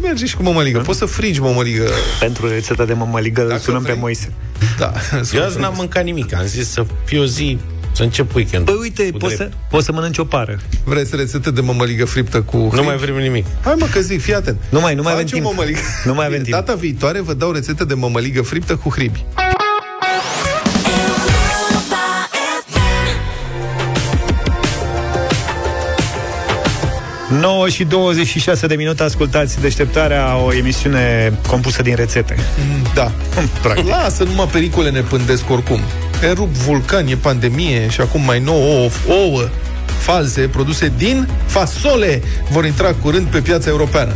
[0.00, 0.78] Merge și cu mămăligă.
[0.78, 1.90] Poți să frigi mămăligă.
[2.20, 4.00] Pentru rețeta de mămăligă îl Dacă sunăm pe vrei.
[4.00, 4.32] Moise.
[4.78, 4.92] Da.
[5.34, 6.34] Eu azi n-am mâncat nimic.
[6.34, 7.58] Am zis să fie o zi,
[7.96, 8.64] să încep weekend.
[8.64, 10.58] Păi uite, poți să, poți să mănânci o pară.
[10.84, 12.84] Vreți rețete de mămăligă friptă cu Nu hrib?
[12.84, 13.46] mai vrem nimic.
[13.64, 14.56] Hai mă că zic, fii atent.
[14.68, 15.50] Nu mai- nu mai avem Facem timp.
[15.56, 15.78] Mămăligă.
[16.04, 16.66] Nu mai avem Bine, timp.
[16.66, 19.24] Data viitoare vă dau rețete de mămăligă friptă cu hribi.
[27.40, 32.36] 9 și 26 de minute ascultați deșteptarea, o emisiune compusă din rețete.
[32.94, 33.12] Da.
[33.62, 33.86] Practic.
[33.94, 35.80] Lasă, numai pericole ne pândesc oricum.
[36.22, 39.48] Erup vulcan, e pandemie și acum mai nou ouă, ouă
[39.98, 44.12] false produse din fasole vor intra curând pe piața europeană.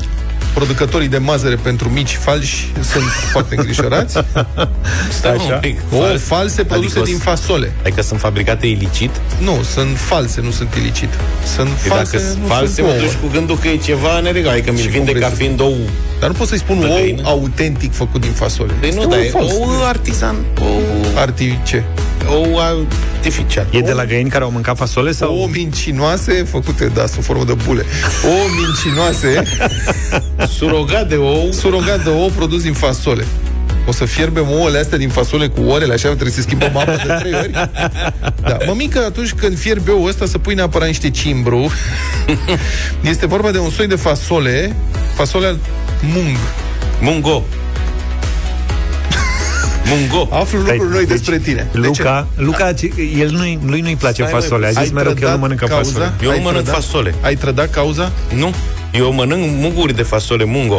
[0.54, 4.14] Producătorii de mazăre pentru mici falși sunt foarte îngrijorați.
[5.18, 5.42] Stai Așa.
[5.54, 5.80] un pic.
[5.92, 7.72] Ouă false produse Adică din s- fasole.
[7.82, 9.10] Adică sunt fabricate ilicit?
[9.38, 11.08] Nu, sunt false, nu sunt ilicit.
[11.56, 13.00] Sunt Păi false, dacă nu false, sunt mă ouă.
[13.02, 14.52] duci cu gândul că e ceva neregal.
[14.52, 15.76] Adică mi-l Și vinde cum ca vrei să- fiind ou...
[16.20, 17.22] Dar nu pot să-i spun De ou găină?
[17.24, 18.72] autentic făcut din fasole.
[18.72, 19.52] Păi Este nu, dar ou e fals.
[19.52, 20.36] ou artizan.
[20.62, 20.82] Ou...
[21.16, 21.82] Arti ce?
[22.30, 23.66] Ou artificial.
[23.70, 25.34] E de la găini care au mâncat fasole sau?
[25.36, 27.84] Ouă mincinoase făcute, da, sub formă de bule.
[28.24, 29.42] Ouă mincinoase,
[30.56, 31.52] Surogat de ou.
[31.52, 33.24] surogat de ou produs din fasole.
[33.86, 37.12] O să fierbem ouăle astea din fasole cu orele, așa trebuie să schimbăm apa de
[37.18, 37.50] trei ori.
[38.42, 38.56] Da.
[38.66, 41.70] Mămică, atunci când fierbi ouă ăsta, să pui neapărat niște cimbru.
[43.00, 44.76] Este vorba de un soi de fasole,
[45.14, 45.58] fasole al
[46.00, 46.36] mung.
[47.00, 47.44] Mungo.
[49.90, 50.28] Mungo.
[50.30, 51.68] Aflu lucruri noi despre tine.
[51.72, 52.88] De Luca, Luca ci-
[53.18, 54.64] el nu lui nu-i place Stai, mă, fasole.
[54.66, 55.90] A Ai zis mereu că el nu trădat mănâncă cauza?
[55.90, 56.12] fasole.
[56.22, 56.82] Eu Ai nu mănânc trădat?
[56.82, 57.14] fasole.
[57.20, 58.12] Ai trădat cauza?
[58.34, 58.54] Nu.
[58.92, 60.78] Eu mănânc munguri de fasole mungo.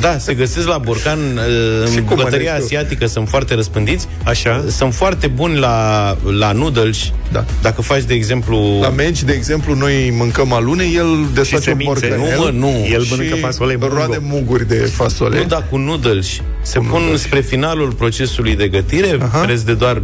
[0.00, 2.64] Da, se găsesc la borcan uh, în cum bucătăria alegi tu?
[2.76, 4.08] asiatică, sunt foarte răspândiți.
[4.24, 4.64] Așa.
[4.68, 6.98] Sunt foarte buni la, la noodles.
[7.32, 7.44] Da.
[7.62, 8.78] Dacă faci, de exemplu...
[8.80, 12.06] La meci, de exemplu, noi mâncăm alune, el desface un semințe.
[12.08, 12.86] borcanel Nu, mă, nu.
[12.92, 13.94] El și mănâncă fasole mungo.
[13.94, 15.38] roade muguri de fasole.
[15.38, 16.26] Nu, dar cu noodles.
[16.62, 17.20] Se Cu pun noodles.
[17.20, 19.38] spre finalul procesului de gătire, Aha.
[19.38, 20.02] preț de doar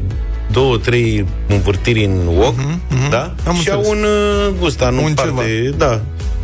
[0.52, 2.54] două, trei învârtiri în wok,
[3.10, 3.34] da?
[3.46, 3.98] Am și au înțeles.
[3.98, 4.04] un
[4.48, 6.00] uh, gust anul Un parte, da.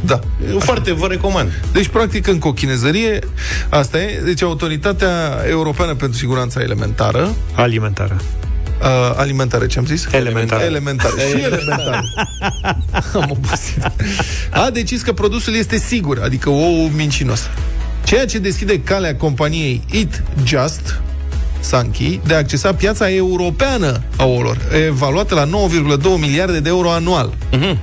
[0.07, 0.21] Da.
[0.59, 1.53] Foarte vă recomand.
[1.73, 3.19] Deci, practic, în cochinezărie,
[3.69, 4.21] asta e.
[4.25, 8.17] Deci, Autoritatea Europeană pentru Siguranța Elementară, Alimentară.
[8.81, 10.07] uh, alimentară, ce am zis?
[10.13, 10.63] Elementară.
[10.63, 11.15] Elementară.
[11.31, 12.03] Și elementară.
[13.23, 13.91] am obosit.
[14.51, 17.49] A decis că produsul este sigur, adică ou mincinos.
[18.05, 21.01] Ceea ce deschide calea companiei Eat Just,
[21.61, 25.51] Sankey, de a accesa piața europeană a ouălor, evaluată la 9,2
[26.19, 27.33] miliarde de euro anual.
[27.51, 27.77] Eat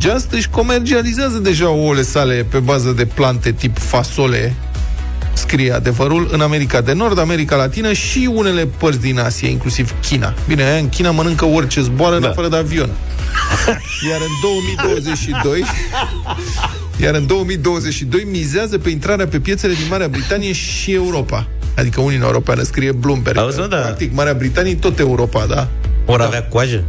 [0.00, 4.54] Just își comercializează deja ouăle sale pe bază de plante tip fasole,
[5.32, 10.34] scrie adevărul, în America de Nord, America Latină și unele părți din Asia, inclusiv China.
[10.48, 12.26] Bine, aia în China mănâncă orice zboară da.
[12.26, 12.90] în afară de avion.
[14.10, 15.64] Iar în 2022
[16.96, 21.46] iar în 2022 mizează pe intrarea pe piețele din Marea Britanie și Europa.
[21.76, 23.38] Adică Uniunea Europeană scrie Bloomberg.
[23.38, 23.76] Auzi, mă, da.
[23.76, 25.68] Practic, Marea Britanie tot Europa, da?
[26.06, 26.84] Ori avea coajă?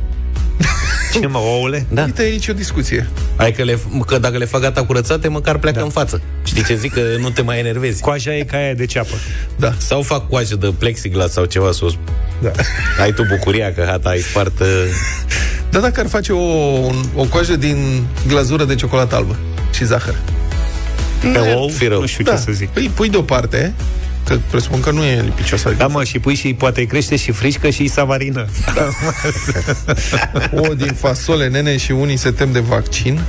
[1.19, 1.85] Ce mă, ouăle?
[1.89, 2.03] Da.
[2.03, 3.09] Uite aici o discuție.
[3.35, 5.83] Hai că, le, că dacă le fac gata curățate, măcar pleacă da.
[5.83, 6.21] în față.
[6.43, 6.93] Știi ce zic?
[6.93, 8.01] Că nu te mai enervezi.
[8.01, 9.13] Coaja e ca aia de ceapă.
[9.55, 9.73] Da.
[9.77, 11.93] Sau fac coajă de plexiglas sau ceva sus.
[12.41, 12.51] Da.
[13.01, 14.59] Ai tu bucuria că hata ai spart...
[14.59, 14.67] uh,
[15.69, 19.35] Dar dacă ar face o, un- o coajă din glazură de ciocolată albă
[19.73, 20.15] și zahăr.
[21.33, 21.99] Pe ou, fi rău.
[21.99, 22.31] nu știu Da.
[22.31, 22.69] ce să zic.
[22.69, 23.73] Păi pui deoparte,
[24.27, 25.73] că presupun că nu e lipicioasă.
[25.77, 28.45] Da, mă, și pui și poate îi crește și frișcă și savarină.
[30.69, 33.19] O din fasole, nene, și unii se tem de vaccin.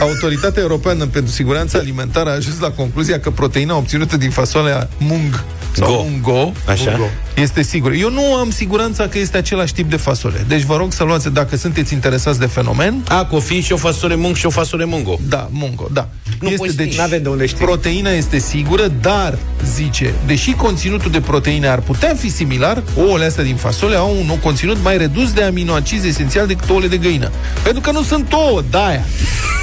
[0.00, 5.44] Autoritatea Europeană pentru Siguranța Alimentară a ajuns la concluzia că proteina obținută din fasolea mung
[5.72, 6.02] sau Go.
[6.02, 6.90] mungo Așa.
[6.90, 7.08] mungo,
[7.40, 7.94] este sigură.
[7.94, 10.44] Eu nu am siguranța că este același tip de fasole.
[10.48, 13.72] Deci vă rog să luați, dacă sunteți interesați de fenomen, A, că o fi și
[13.72, 15.18] o fasole mung și o fasole mungo.
[15.28, 16.08] da, mungo, da.
[16.40, 17.58] Nu poți ști, n-avem de unde ști.
[17.62, 19.38] Proteina este sigură, dar,
[19.74, 24.38] zice, deși conținutul de proteine ar putea fi similar, ouăle astea din fasole au un
[24.38, 27.30] conținut mai redus de aminoacizi esențial decât ouăle de găină.
[27.62, 28.86] Pentru că nu sunt ouă, da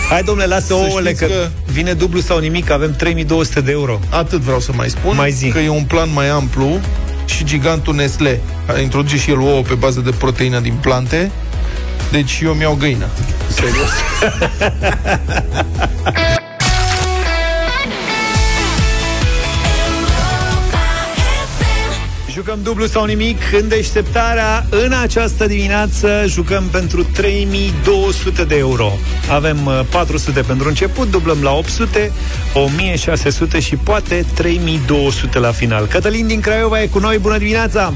[0.10, 3.72] Hai, domnule, lasă Să ouăle, știți că, că- vine dublu sau nimic, avem 3200 de
[3.72, 4.00] euro.
[4.10, 5.48] Atât vreau să mai spun, Mai zi.
[5.48, 6.80] că e un plan mai amplu
[7.26, 11.32] și gigantul Nestle a introduce și el ouă pe bază de proteină din plante,
[12.12, 13.08] deci eu mi-au găină.
[13.50, 13.90] Serios.
[22.46, 24.66] Jucăm dublu sau nimic în deșteptarea.
[24.70, 28.92] În această dimineață jucăm pentru 3200 de euro.
[29.30, 32.12] Avem uh, 400 pentru început, dublăm la 800,
[32.54, 35.86] 1600 și poate 3200 la final.
[35.86, 37.18] Cătălin din Craiova e cu noi.
[37.18, 37.94] Bună dimineața!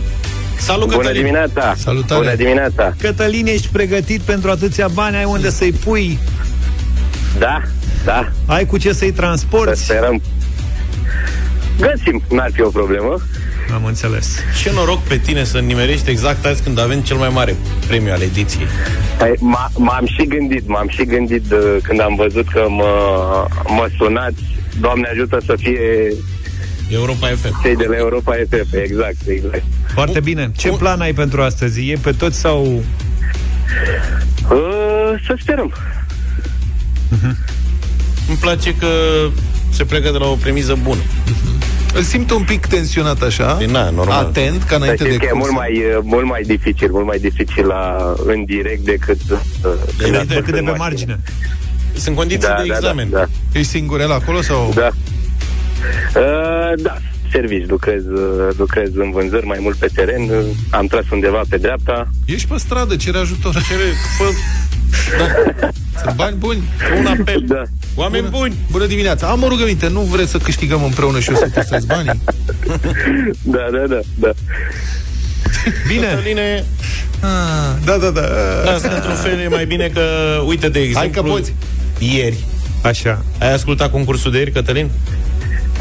[0.57, 1.21] Salut, Bună Cătălin!
[1.21, 1.75] dimineața!
[1.77, 2.21] Salutare.
[2.21, 2.93] Bună dimineața!
[3.01, 5.15] Cătălin, ești pregătit pentru atâția bani?
[5.15, 6.19] Ai unde să-i pui?
[7.37, 7.61] Da,
[8.05, 9.79] da, Ai cu ce să-i să transporti?
[9.79, 10.21] sperăm.
[11.79, 13.21] Găsim, n-ar fi o problemă.
[13.73, 14.37] Am înțeles.
[14.61, 17.55] Ce noroc pe tine să nimerești exact azi când avem cel mai mare
[17.87, 18.67] premiu al ediției.
[19.17, 22.85] Păi, m- m-am și gândit, m-am și gândit uh, când am văzut că mă,
[23.67, 24.41] mă sunați,
[24.79, 25.79] Doamne ajută să fie
[26.89, 27.61] Europa FM.
[27.61, 29.63] cei de la Europa FF, exact, exact.
[29.93, 30.51] Foarte bine.
[30.57, 31.89] Ce plan ai pentru astăzi?
[31.89, 32.83] E pe toți sau...
[34.51, 35.73] Uh, să sperăm.
[38.27, 38.87] Îmi place că
[39.69, 40.99] se pleacă de la o premiză bună.
[41.93, 44.25] Îl simt un pic tensionat așa, Păi na, normal.
[44.25, 45.37] atent, ca Să înainte de știți că e cursă.
[45.51, 49.73] mult mai, uh, mult mai dificil, mult mai dificil la, în direct decât uh, când
[49.99, 50.77] Evident, ascult Decât de în pe mașină.
[50.83, 51.19] margine.
[51.93, 53.09] Sunt condiții Da, de da, examen.
[53.09, 53.25] da, da.
[53.59, 54.71] Ești singur el acolo sau?
[54.75, 54.87] Da.
[56.15, 56.97] Uh, da,
[57.31, 61.57] servici, lucrez, uh, lucrez în vânzări mai mult pe teren, uh, am tras undeva pe
[61.57, 62.07] dreapta.
[62.25, 63.53] Ești pe stradă, cere ajutor.
[63.53, 63.83] Cere,
[64.17, 64.23] fă...
[65.17, 65.69] da.
[66.01, 66.63] Sunt bani buni.
[66.99, 67.43] Un apel.
[67.47, 67.63] Da.
[67.95, 68.55] Oameni Bună, buni!
[68.71, 69.27] bună dimineața.
[69.27, 69.87] Am o rugăminte.
[69.89, 72.21] Nu vreți să câștigăm împreună și eu să te străzi banii?
[73.55, 74.29] da, da, da, da.
[75.87, 76.07] Bine.
[76.07, 76.63] Cătăline,
[77.85, 78.21] Da, da, da.
[78.63, 80.01] da, asta într-un fel e mai bine că,
[80.45, 80.99] uite, de exemplu...
[80.99, 81.53] Hai că poți.
[81.99, 82.37] Ieri.
[82.83, 83.23] Așa.
[83.39, 84.89] Ai ascultat concursul de ieri, Cătălin?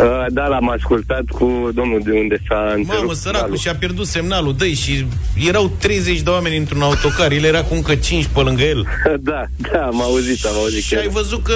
[0.01, 2.99] Uh, da, l-am ascultat cu domnul de unde s-a întrerupt.
[2.99, 3.57] Mamă, săracul semnalul.
[3.57, 5.07] și-a pierdut semnalul, dă și
[5.47, 8.87] erau 30 de oameni într-un autocar, el era cu încă 5 pe lângă el.
[9.21, 10.83] Da, da, am auzit, am auzit.
[10.83, 11.55] Și ai văzut că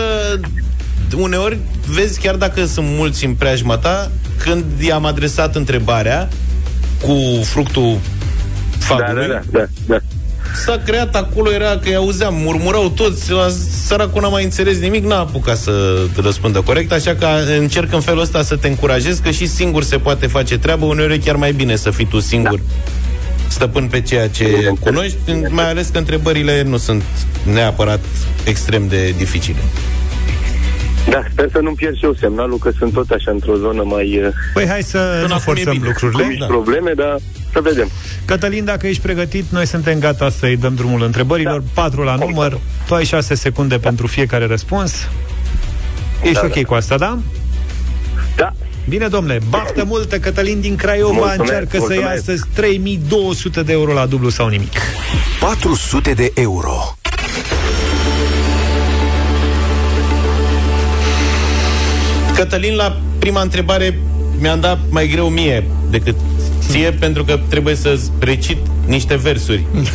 [1.17, 4.11] uneori vezi, chiar dacă sunt mulți în preajma ta,
[4.43, 6.29] când i-am adresat întrebarea
[7.03, 7.99] cu fructul
[8.79, 9.99] fagului, Da, da, da, da.
[10.55, 13.49] S-a creat acolo, era că îi auzeam, murmurau toți, la
[13.87, 17.27] săracul n-a mai înțeles nimic, n-a apucat să răspundă corect, așa că
[17.59, 21.15] încerc în felul ăsta să te încurajez că și singur se poate face treabă, uneori
[21.15, 22.61] e chiar mai bine să fii tu singur
[23.49, 25.17] stăpân pe ceea ce cunoști,
[25.49, 27.03] mai ales că întrebările nu sunt
[27.53, 28.01] neapărat
[28.45, 29.59] extrem de dificile.
[31.11, 34.21] Da, sper să nu-mi pierd și eu semnalul, că sunt tot așa într-o zonă mai...
[34.25, 35.87] uh, Păi hai să Până nu acum e forțăm bine.
[35.87, 36.23] lucrurile.
[36.23, 37.17] Cu mici probleme, dar
[37.53, 37.91] să vedem.
[38.25, 41.61] Cătălin, dacă ești pregătit, noi suntem gata să-i dăm drumul întrebărilor.
[41.61, 41.83] Da.
[41.83, 42.59] Patru la număr.
[42.87, 44.93] Tu ai șase secunde pentru fiecare răspuns.
[46.23, 46.63] Ești Da, ok da.
[46.63, 47.19] cu asta, da?
[48.37, 48.53] Da.
[48.89, 52.19] Bine, domnule, baftă multă, Cătălin din Craiova Mulțumesc, încearcă să ia mulțumesc.
[52.19, 54.73] astăzi 3200 de euro la dublu sau nimic.
[55.41, 56.97] 400 de euro.
[62.35, 63.99] Cătălin, la prima întrebare
[64.39, 66.15] mi-am dat mai greu mie decât
[66.69, 69.65] ție, pentru că trebuie să recit niște versuri.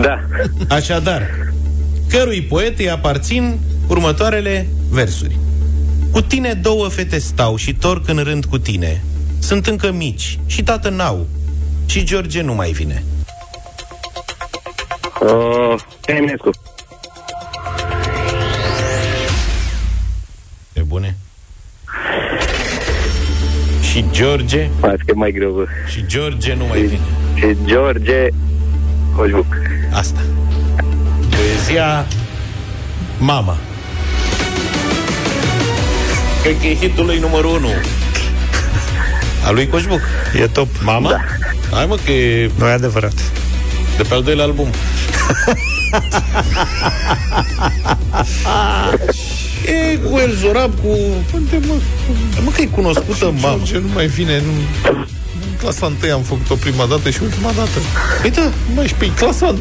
[0.00, 0.20] Da.
[0.68, 1.22] Așadar,
[2.08, 5.38] cărui poet îi aparțin următoarele versuri.
[6.10, 9.02] Cu tine două fete stau și torc în rând cu tine.
[9.38, 11.26] Sunt încă mici și tată n-au.
[11.86, 13.04] Și George nu mai vine.
[15.20, 16.50] Uh, Eminescu.
[23.98, 25.50] Și George, Azi că e mai greu.
[25.50, 25.64] bă.
[25.90, 27.00] și George nu mai vine.
[27.34, 28.26] Și George
[29.16, 29.46] Coșbuc.
[29.92, 30.20] Asta.
[31.30, 32.06] Poezia
[33.18, 33.56] Mama.
[36.42, 37.68] Cred că e hitul lui numărul 1.
[39.46, 40.00] A lui Coșbuc.
[40.42, 40.68] E top.
[40.82, 41.10] Mama?
[41.10, 41.20] Da.
[41.76, 43.14] Hai mă că e Nu e adevărat.
[43.96, 44.68] de pe al doilea album.
[49.70, 50.88] e cu El Zorab, cu...
[51.34, 51.74] Unde mă?
[52.44, 53.62] Mă că e cunoscută mama.
[53.64, 54.52] Ce nu mai vine, nu...
[55.50, 57.78] În clasa 1 am făcut-o prima dată și ultima dată.
[58.22, 59.58] Păi da, Mai și pe clasa 1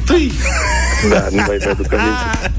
[1.09, 2.51] Da, nu mai mi-aduc aminte.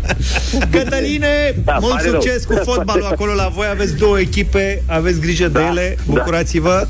[0.79, 2.21] Cătăline, Da, mult pare rău.
[2.21, 3.67] succes cu fotbalul acolo la voi.
[3.71, 6.03] Aveți două echipe, aveți grijă de Da, ele, da.
[6.13, 6.87] bucurați-vă.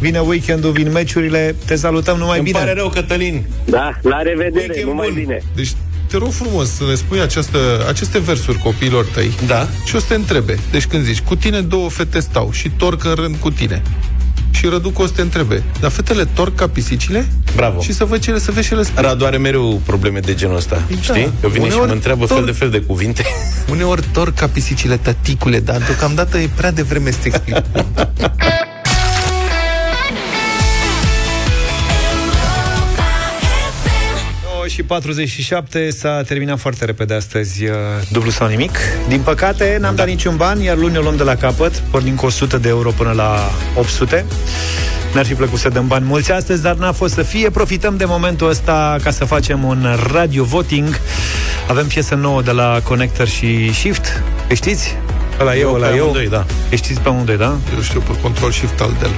[0.00, 2.58] Vine weekendul, vin meciurile, te salutăm numai Îmi bine.
[2.58, 3.44] pare rău, Cătălin.
[3.64, 5.20] Da, la revedere, Weekend numai bun.
[5.22, 5.42] bine.
[5.54, 5.72] Deci
[6.18, 7.58] te rog frumos să le spui această,
[7.88, 9.68] aceste versuri copiilor tăi Da.
[9.84, 10.58] și o să te întrebe.
[10.70, 13.82] Deci când zici, cu tine două fete stau și torc în rând cu tine.
[14.50, 17.26] Și Răducu o să te întrebe, dar fetele torc ca pisicile?
[17.54, 17.80] Bravo.
[17.80, 19.02] Și să văd ce ele, să vezi ce le spun.
[19.02, 20.96] Radu are mereu probleme de genul ăsta, Da.
[21.00, 21.32] știi?
[21.40, 23.24] Că vine și Uneori mă întreabă fel tot- de fel de cuvinte.
[23.70, 27.40] Uneori torc ca pisicile, tăticule, dar deocamdată e prea devreme să te
[34.76, 37.70] și 47 s-a terminat foarte repede astăzi uh,
[38.12, 38.78] dublu sau nimic.
[39.08, 40.02] Din păcate, n-am da.
[40.02, 42.90] dat niciun ban, iar luni o luăm de la capăt, pornim cu 100 de euro
[42.90, 44.24] până la 800.
[45.12, 47.50] Ne-ar fi plăcut să dăm bani mulți astăzi, dar n-a fost să fie.
[47.50, 51.00] Profităm de momentul ăsta ca să facem un radio voting.
[51.68, 54.22] Avem piesă nouă de la Connector și Shift.
[54.48, 54.96] Îi știți?
[55.40, 56.02] Ăla eu, Eu ăla pe eu.
[56.02, 56.44] amândoi, da.
[56.70, 57.56] Îi știți pe amândoi, da?
[57.74, 59.10] Eu știu pe control shift al del.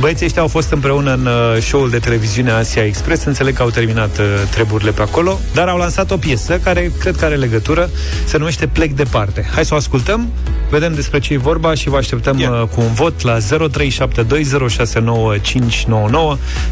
[0.00, 3.24] Băieții ăștia au fost împreună în uh, show-ul de televiziune Asia Express.
[3.24, 7.16] Înțeleg că au terminat uh, treburile pe acolo, dar au lansat o piesă care cred
[7.16, 7.90] că are legătură.
[8.24, 9.48] Se numește Plec departe.
[9.54, 10.28] Hai să o ascultăm,
[10.70, 12.62] vedem despre ce e vorba și vă așteptăm Yeah.
[12.62, 13.44] uh, cu un vot la 0372069599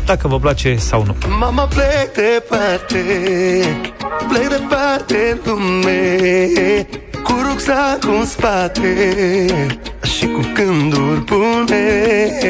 [0.05, 1.17] dacă vă place sau nu.
[1.39, 3.05] Mama plec departe
[4.29, 6.17] Plec departe în lume
[7.23, 9.47] Cu rucsacul în spate
[10.03, 12.41] Și cu gânduri bune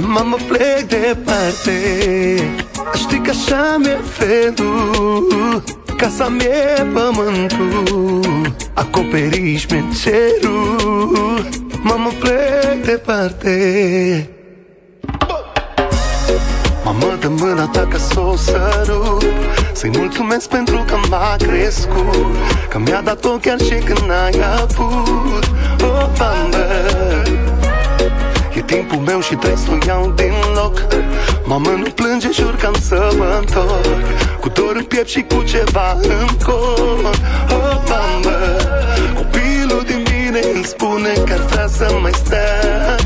[0.00, 1.78] Mama plec departe.
[2.94, 5.62] Știi că așa mi-e felul
[5.96, 11.48] Casa mi-e pământul Acoperiș mi cerul
[11.82, 14.37] Mama plec departe
[16.88, 19.24] Mamă, dă mâna ta ca să o sărut
[19.72, 22.36] Să-i mulțumesc pentru că m-a crescut
[22.68, 25.44] Că mi-a dat-o chiar și când n-ai avut.
[25.80, 26.66] O, mamă
[28.54, 30.86] E timpul meu și trebuie să o iau din loc.
[31.44, 34.06] Mamă, nu plânge, jur că am să mă întorc.
[34.40, 37.14] Cu dor în piept și cu ceva în cor.
[37.50, 38.36] O, mamă
[39.14, 42.48] Copilul din mine îl spune că ar vrea să mai stea.
[42.48, 42.97] Urma să nu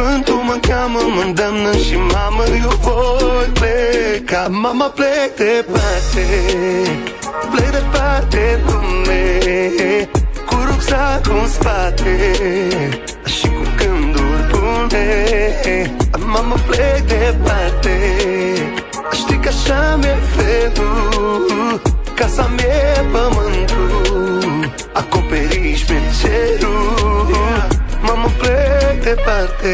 [0.00, 4.48] Dar vântul mă cheamă, mă îndeamnă și mamă Eu voi pleca.
[4.50, 6.26] Mama plec departe
[7.50, 9.38] Plec departe lume
[10.46, 12.16] Cu rucsacul în spate
[13.24, 15.06] Și cu gânduri bune.
[16.26, 17.96] Mama plec departe
[19.12, 21.82] Știi că așa mi-e felul
[22.14, 27.69] Casa mie pământul Acoperiș pe cerul
[28.14, 29.72] Mamă plec departe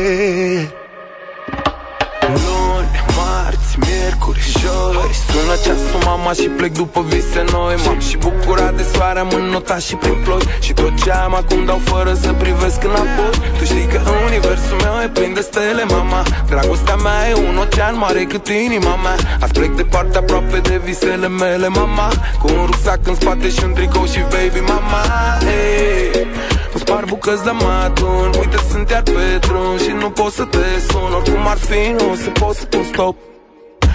[2.21, 5.11] Luni, marți, miercuri, joi.
[5.29, 9.81] Sună ceasul mama și plec după vise noi M-am și bucurat de soare, am înnotat
[9.81, 10.43] și prin ploi.
[10.61, 13.35] Și tot ce am acum dau fără să privesc înapoi.
[13.59, 16.23] Tu știi că universul meu e plin de stele, mama.
[16.49, 19.17] Dragostea mea e un ocean mare cât inima mea.
[19.41, 22.09] Azi plec departe aproape de visele mele, mama.
[22.41, 25.01] Cu un rucsac în spate și un tricou și baby, mama.
[25.41, 26.56] Hey.
[26.77, 30.65] Îmi spar bucăți de matun Uite, sunt iar pe drum Și nu pot să te
[30.89, 31.13] sun.
[31.19, 33.17] Oricum ar fi, nu o să pot să pun stop.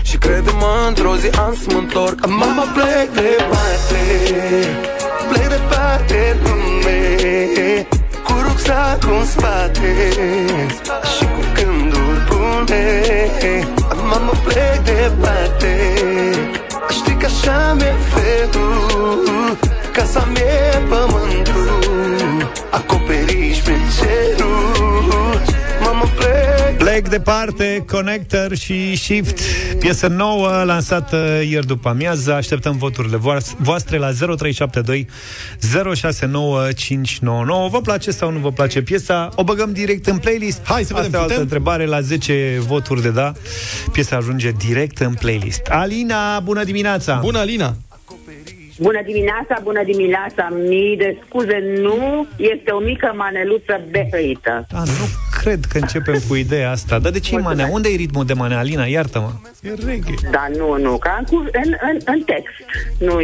[0.02, 2.28] Și crede-mă, într-o zi am să mă întorc.
[2.28, 4.02] Mama plec departe
[5.30, 7.00] Plec departe lume.
[8.26, 9.92] Cu rucsacul în spate.
[11.14, 13.04] Și cu gânduri bune.
[14.10, 15.74] Mama plec departe
[16.90, 19.58] Știi că așa mi-e felul
[19.94, 21.70] Casa mie pământul
[22.72, 25.42] Acoperiș pe cerul
[25.84, 29.40] Mama plec Plec departe, Connector și Shift
[29.80, 35.08] Piesă nouă, lansată ieri după amiază Așteptăm voturile voas- voastre la 0372
[35.96, 39.30] 069599 Vă place sau nu vă place piesa?
[39.36, 40.62] O băgăm direct în playlist?
[40.64, 41.42] Hai să vedem, Asta e o altă putem?
[41.42, 43.32] întrebare La 10 voturi de da
[43.92, 47.20] Piesa ajunge direct în playlist Alina, bună dimineața!
[47.24, 47.76] Bună, Alina!
[48.82, 54.66] Bună dimineața, bună dimineața, mii de scuze, nu este o mică maneluță behăită.
[54.72, 55.06] Da, nu
[55.42, 57.68] cred că începem cu ideea asta Dar de ce manea?
[57.72, 58.86] Unde e ritmul de manea, Alina?
[58.86, 59.30] Iartă-mă
[59.62, 62.54] E reggae Da, nu, nu, ca în, cu- în, în, în text,
[63.00, 63.20] nu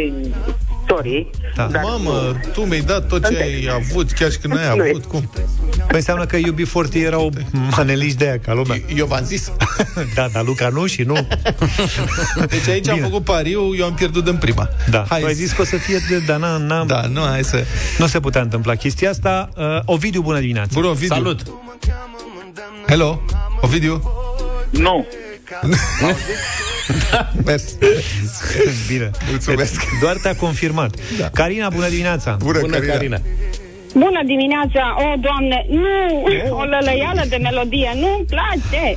[0.88, 1.26] sorry.
[1.56, 1.66] Da.
[1.66, 2.10] dar Mamă,
[2.44, 2.50] nu.
[2.52, 4.88] tu mi-ai dat tot ce ai avut, chiar și când n-ai Nu e.
[4.88, 5.30] avut, cum?
[5.76, 7.32] Păi înseamnă că UB40 erau
[7.76, 8.80] maneliști de aia, ca lumea.
[8.96, 9.52] Eu v-am zis.
[10.14, 11.26] da, dar Luca nu și nu.
[12.48, 13.06] Deci aici am Bine.
[13.06, 14.68] făcut pariu, eu am pierdut în prima.
[14.90, 17.20] Da, Hai tu ai zis că o să fie de, dar n-am, n-am, Da, nu,
[17.20, 17.64] hai să...
[17.98, 19.48] nu se putea întâmpla chestia asta.
[19.56, 20.70] Uh, Ovidiu, bună dimineața.
[20.74, 21.14] Bună, Ovidiu.
[21.14, 21.40] Salut!
[22.86, 23.20] Hello,
[23.60, 24.02] Ovidiu.
[24.70, 25.06] Nu.
[27.44, 27.76] Mers.
[28.88, 29.10] Bine.
[29.30, 29.82] Mulțumesc.
[30.00, 30.94] Doar te-a confirmat.
[31.18, 31.28] Da.
[31.28, 32.36] Carina, bună dimineața.
[32.42, 32.92] Bună, Bună, Carina.
[32.92, 33.18] Carina!
[33.94, 34.94] Bună dimineața!
[34.98, 36.22] O, Doamne, nu!
[36.56, 38.96] O lălăială de melodie, nu-mi place!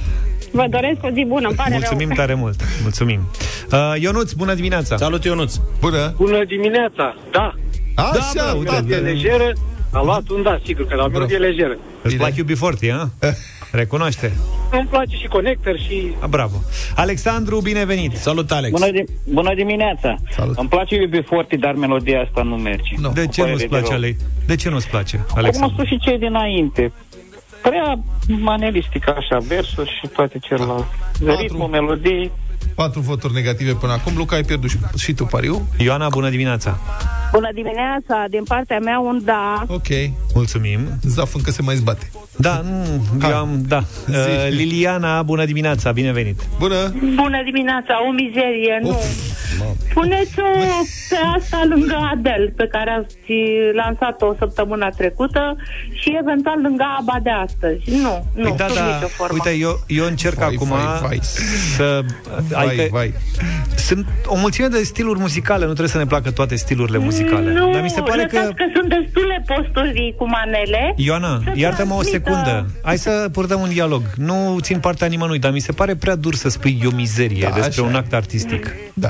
[0.51, 2.17] Vă doresc o zi bună, îmi pare Mulțumim rău.
[2.17, 2.61] tare mult.
[2.81, 3.27] Mulțumim.
[3.71, 4.97] Uh, Ionuț, bună dimineața.
[4.97, 5.55] Salut, Ionuț!
[5.79, 6.13] Bună.
[6.17, 7.15] Bună dimineața.
[7.31, 7.53] Da.
[7.95, 8.75] Așa, Da, bă, uite.
[8.83, 8.95] uite.
[8.95, 9.51] E lejeră.
[9.91, 11.77] A luat un da, sigur că la melodie lejeră.
[12.01, 13.09] Îți plac UB40, ha?
[13.71, 14.33] Recunoaște.
[14.71, 16.13] Îmi place și Connector și...
[16.19, 16.55] Ah, bravo.
[16.95, 18.15] Alexandru, binevenit.
[18.17, 18.71] Salut, Alex!
[18.79, 20.15] Bună, di- bună dimineața.
[20.35, 20.57] Salut.
[20.57, 22.93] Îmi place UB40, dar melodia asta nu merge.
[22.97, 23.11] Nu.
[23.11, 23.97] De ce Părere nu-ți de place, rău.
[23.97, 24.15] Ale?
[24.45, 25.73] De ce nu-ți place, Cum au Alexandru?
[25.75, 26.91] spus și cei dinainte.
[27.61, 30.85] Prea manelistic așa, versuri și toate celelalte.
[31.25, 31.41] Patru.
[31.41, 32.31] Ritmul, melodii.
[32.75, 34.13] Patru voturi negative până acum.
[34.17, 35.67] Luca, ai pierdut și, și tu pariu.
[35.77, 36.77] Ioana, bună dimineața.
[37.31, 39.63] Bună dimineața, din partea mea un da.
[39.67, 39.87] Ok.
[40.33, 40.79] Mulțumim.
[41.01, 42.11] Zaf încă se mai zbate.
[42.37, 42.83] Da, nu,
[43.29, 43.83] eu am, da.
[44.09, 44.15] Uh,
[44.49, 46.41] Liliana, bună dimineața, bine venit.
[46.59, 46.93] Bună.
[47.15, 48.89] Bună dimineața, o mizerie, nu.
[48.89, 49.05] Uf.
[49.93, 50.43] Puneți-o
[51.09, 53.15] pe asta lângă Adel, pe care ați
[53.73, 55.55] lansat-o săptămâna trecută
[55.93, 57.81] și eventual lângă ABBA de astăzi.
[58.01, 59.39] Nu, nu, Păi da, sub da, nicio formă.
[59.43, 61.19] uite, eu, eu încerc Vai, acum vai, vai.
[61.75, 62.01] să...
[62.49, 63.13] Vai, adică, vai.
[63.75, 67.53] Sunt o mulțime de stiluri muzicale, nu trebuie să ne placă toate stilurile muzicale.
[67.53, 68.35] Nu, Dar mi se pare că...
[68.37, 70.93] lăsați că sunt destule posturi cu manele.
[70.95, 72.65] Ioana, să iartă-mă o transmită- secundă.
[72.83, 74.01] Hai să purtăm un dialog.
[74.15, 77.55] Nu țin partea nimănui, dar mi se pare prea dur să spui eu mizerie Da,
[77.55, 77.97] despre așa un e.
[77.97, 78.75] act artistic.
[78.93, 79.09] Da.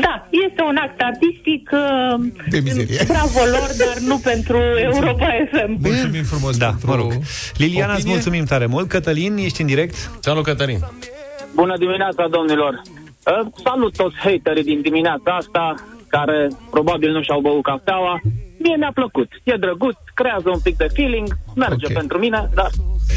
[0.00, 3.00] Da, este un act artistic uh, De mizerie.
[3.06, 5.76] Bravo lor, dar nu pentru Europa FM.
[5.80, 7.12] Mulțumim frumos Da, pentru mă rog.
[7.56, 8.14] Liliana, îți opinie.
[8.14, 8.88] mulțumim tare mult.
[8.88, 10.10] Cătălin, ești în direct?
[10.20, 10.78] Salut, Cătălin!
[11.54, 12.72] Bună dimineața, domnilor.
[12.74, 15.74] Uh, Salut toți haterii din dimineața asta,
[16.08, 18.20] care probabil nu și-au băut cafeaua.
[18.58, 19.28] Mie mi-a plăcut.
[19.44, 21.92] E drăguț, creează un pic de feeling, merge Ok.
[21.92, 22.70] pentru mine, dar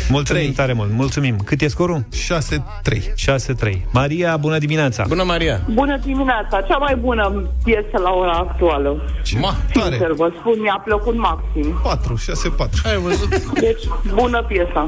[0.09, 0.53] Mulțumim Trei.
[0.53, 0.91] tare mult.
[0.91, 1.35] Mulțumim.
[1.45, 2.03] Cât e scorul?
[2.11, 3.13] 6-3.
[3.15, 3.81] 6-3.
[3.91, 5.05] Maria, bună dimineața.
[5.07, 5.61] Bună, Maria!
[5.73, 9.01] Bună dimineața, cea mai bună piesă la ora actuală.
[9.39, 10.13] Ma, Sincer, Tare.
[10.13, 11.79] vă spun, mi-a plăcut maxim.
[11.83, 12.85] 4, 6-4.
[12.85, 13.51] ai văzut?
[13.53, 13.83] Deci,
[14.13, 14.85] bună piesa.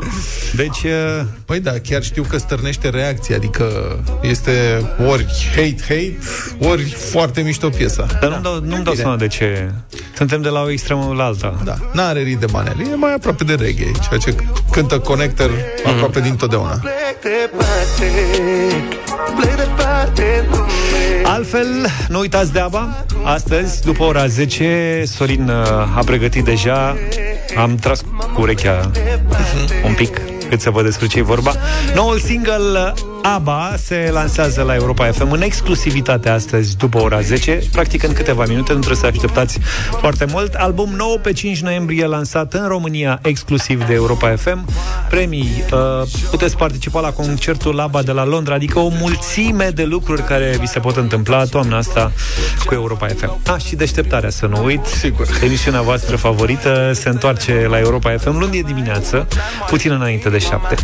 [0.55, 3.65] Deci, uh, Păi da, chiar știu că stârnește reacție, adică
[4.21, 4.51] este
[5.09, 6.17] ori hate-hate,
[6.69, 8.05] ori foarte mișto piesa.
[8.21, 8.95] dar nu-mi dau, nu-mi dau Bine.
[8.95, 9.71] seama de ce...
[10.15, 11.55] Suntem de la o extremă la alta.
[11.63, 14.35] Da, n-are rit de manele, e mai aproape de reggae, ceea ce
[14.71, 15.89] cântă Connector Mhm.
[15.89, 16.79] aproape din totdeauna.
[21.23, 21.67] Altfel,
[22.07, 23.05] nu uitați de ABBA.
[23.23, 26.97] Astăzi, după ora 10, Sorin uh, a pregătit deja.
[27.57, 28.01] Am tras
[28.33, 28.91] cu urechea
[29.85, 31.53] un pic cât să vă despre ce e vorba.
[31.95, 32.53] Noul single
[32.85, 32.91] uh,
[33.25, 38.45] ABBA se lansează la Europa FM în exclusivitate astăzi după ora 10, practic în câteva
[38.47, 39.59] minute, nu trebuie să așteptați
[39.99, 40.53] foarte mult.
[40.53, 44.65] Album nou pe 5 noiembrie lansat în România exclusiv de Europa FM.
[45.09, 50.23] Premii, uh, puteți participa la concertul ABBA de la Londra, adică o mulțime de lucruri
[50.23, 52.11] care vi se pot întâmpla toamna asta
[52.65, 53.39] cu Europa FM.
[53.47, 54.85] Ah, și deșteptarea, să nu uit.
[54.85, 55.27] Sigur.
[55.43, 59.27] Emisiunea voastră favorită se întoarce la Europa FM luni de dimineață,
[59.67, 60.75] puțin înainte de 7.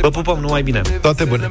[0.00, 0.80] Vă pupăm numai bine.
[1.00, 1.50] Toate bune.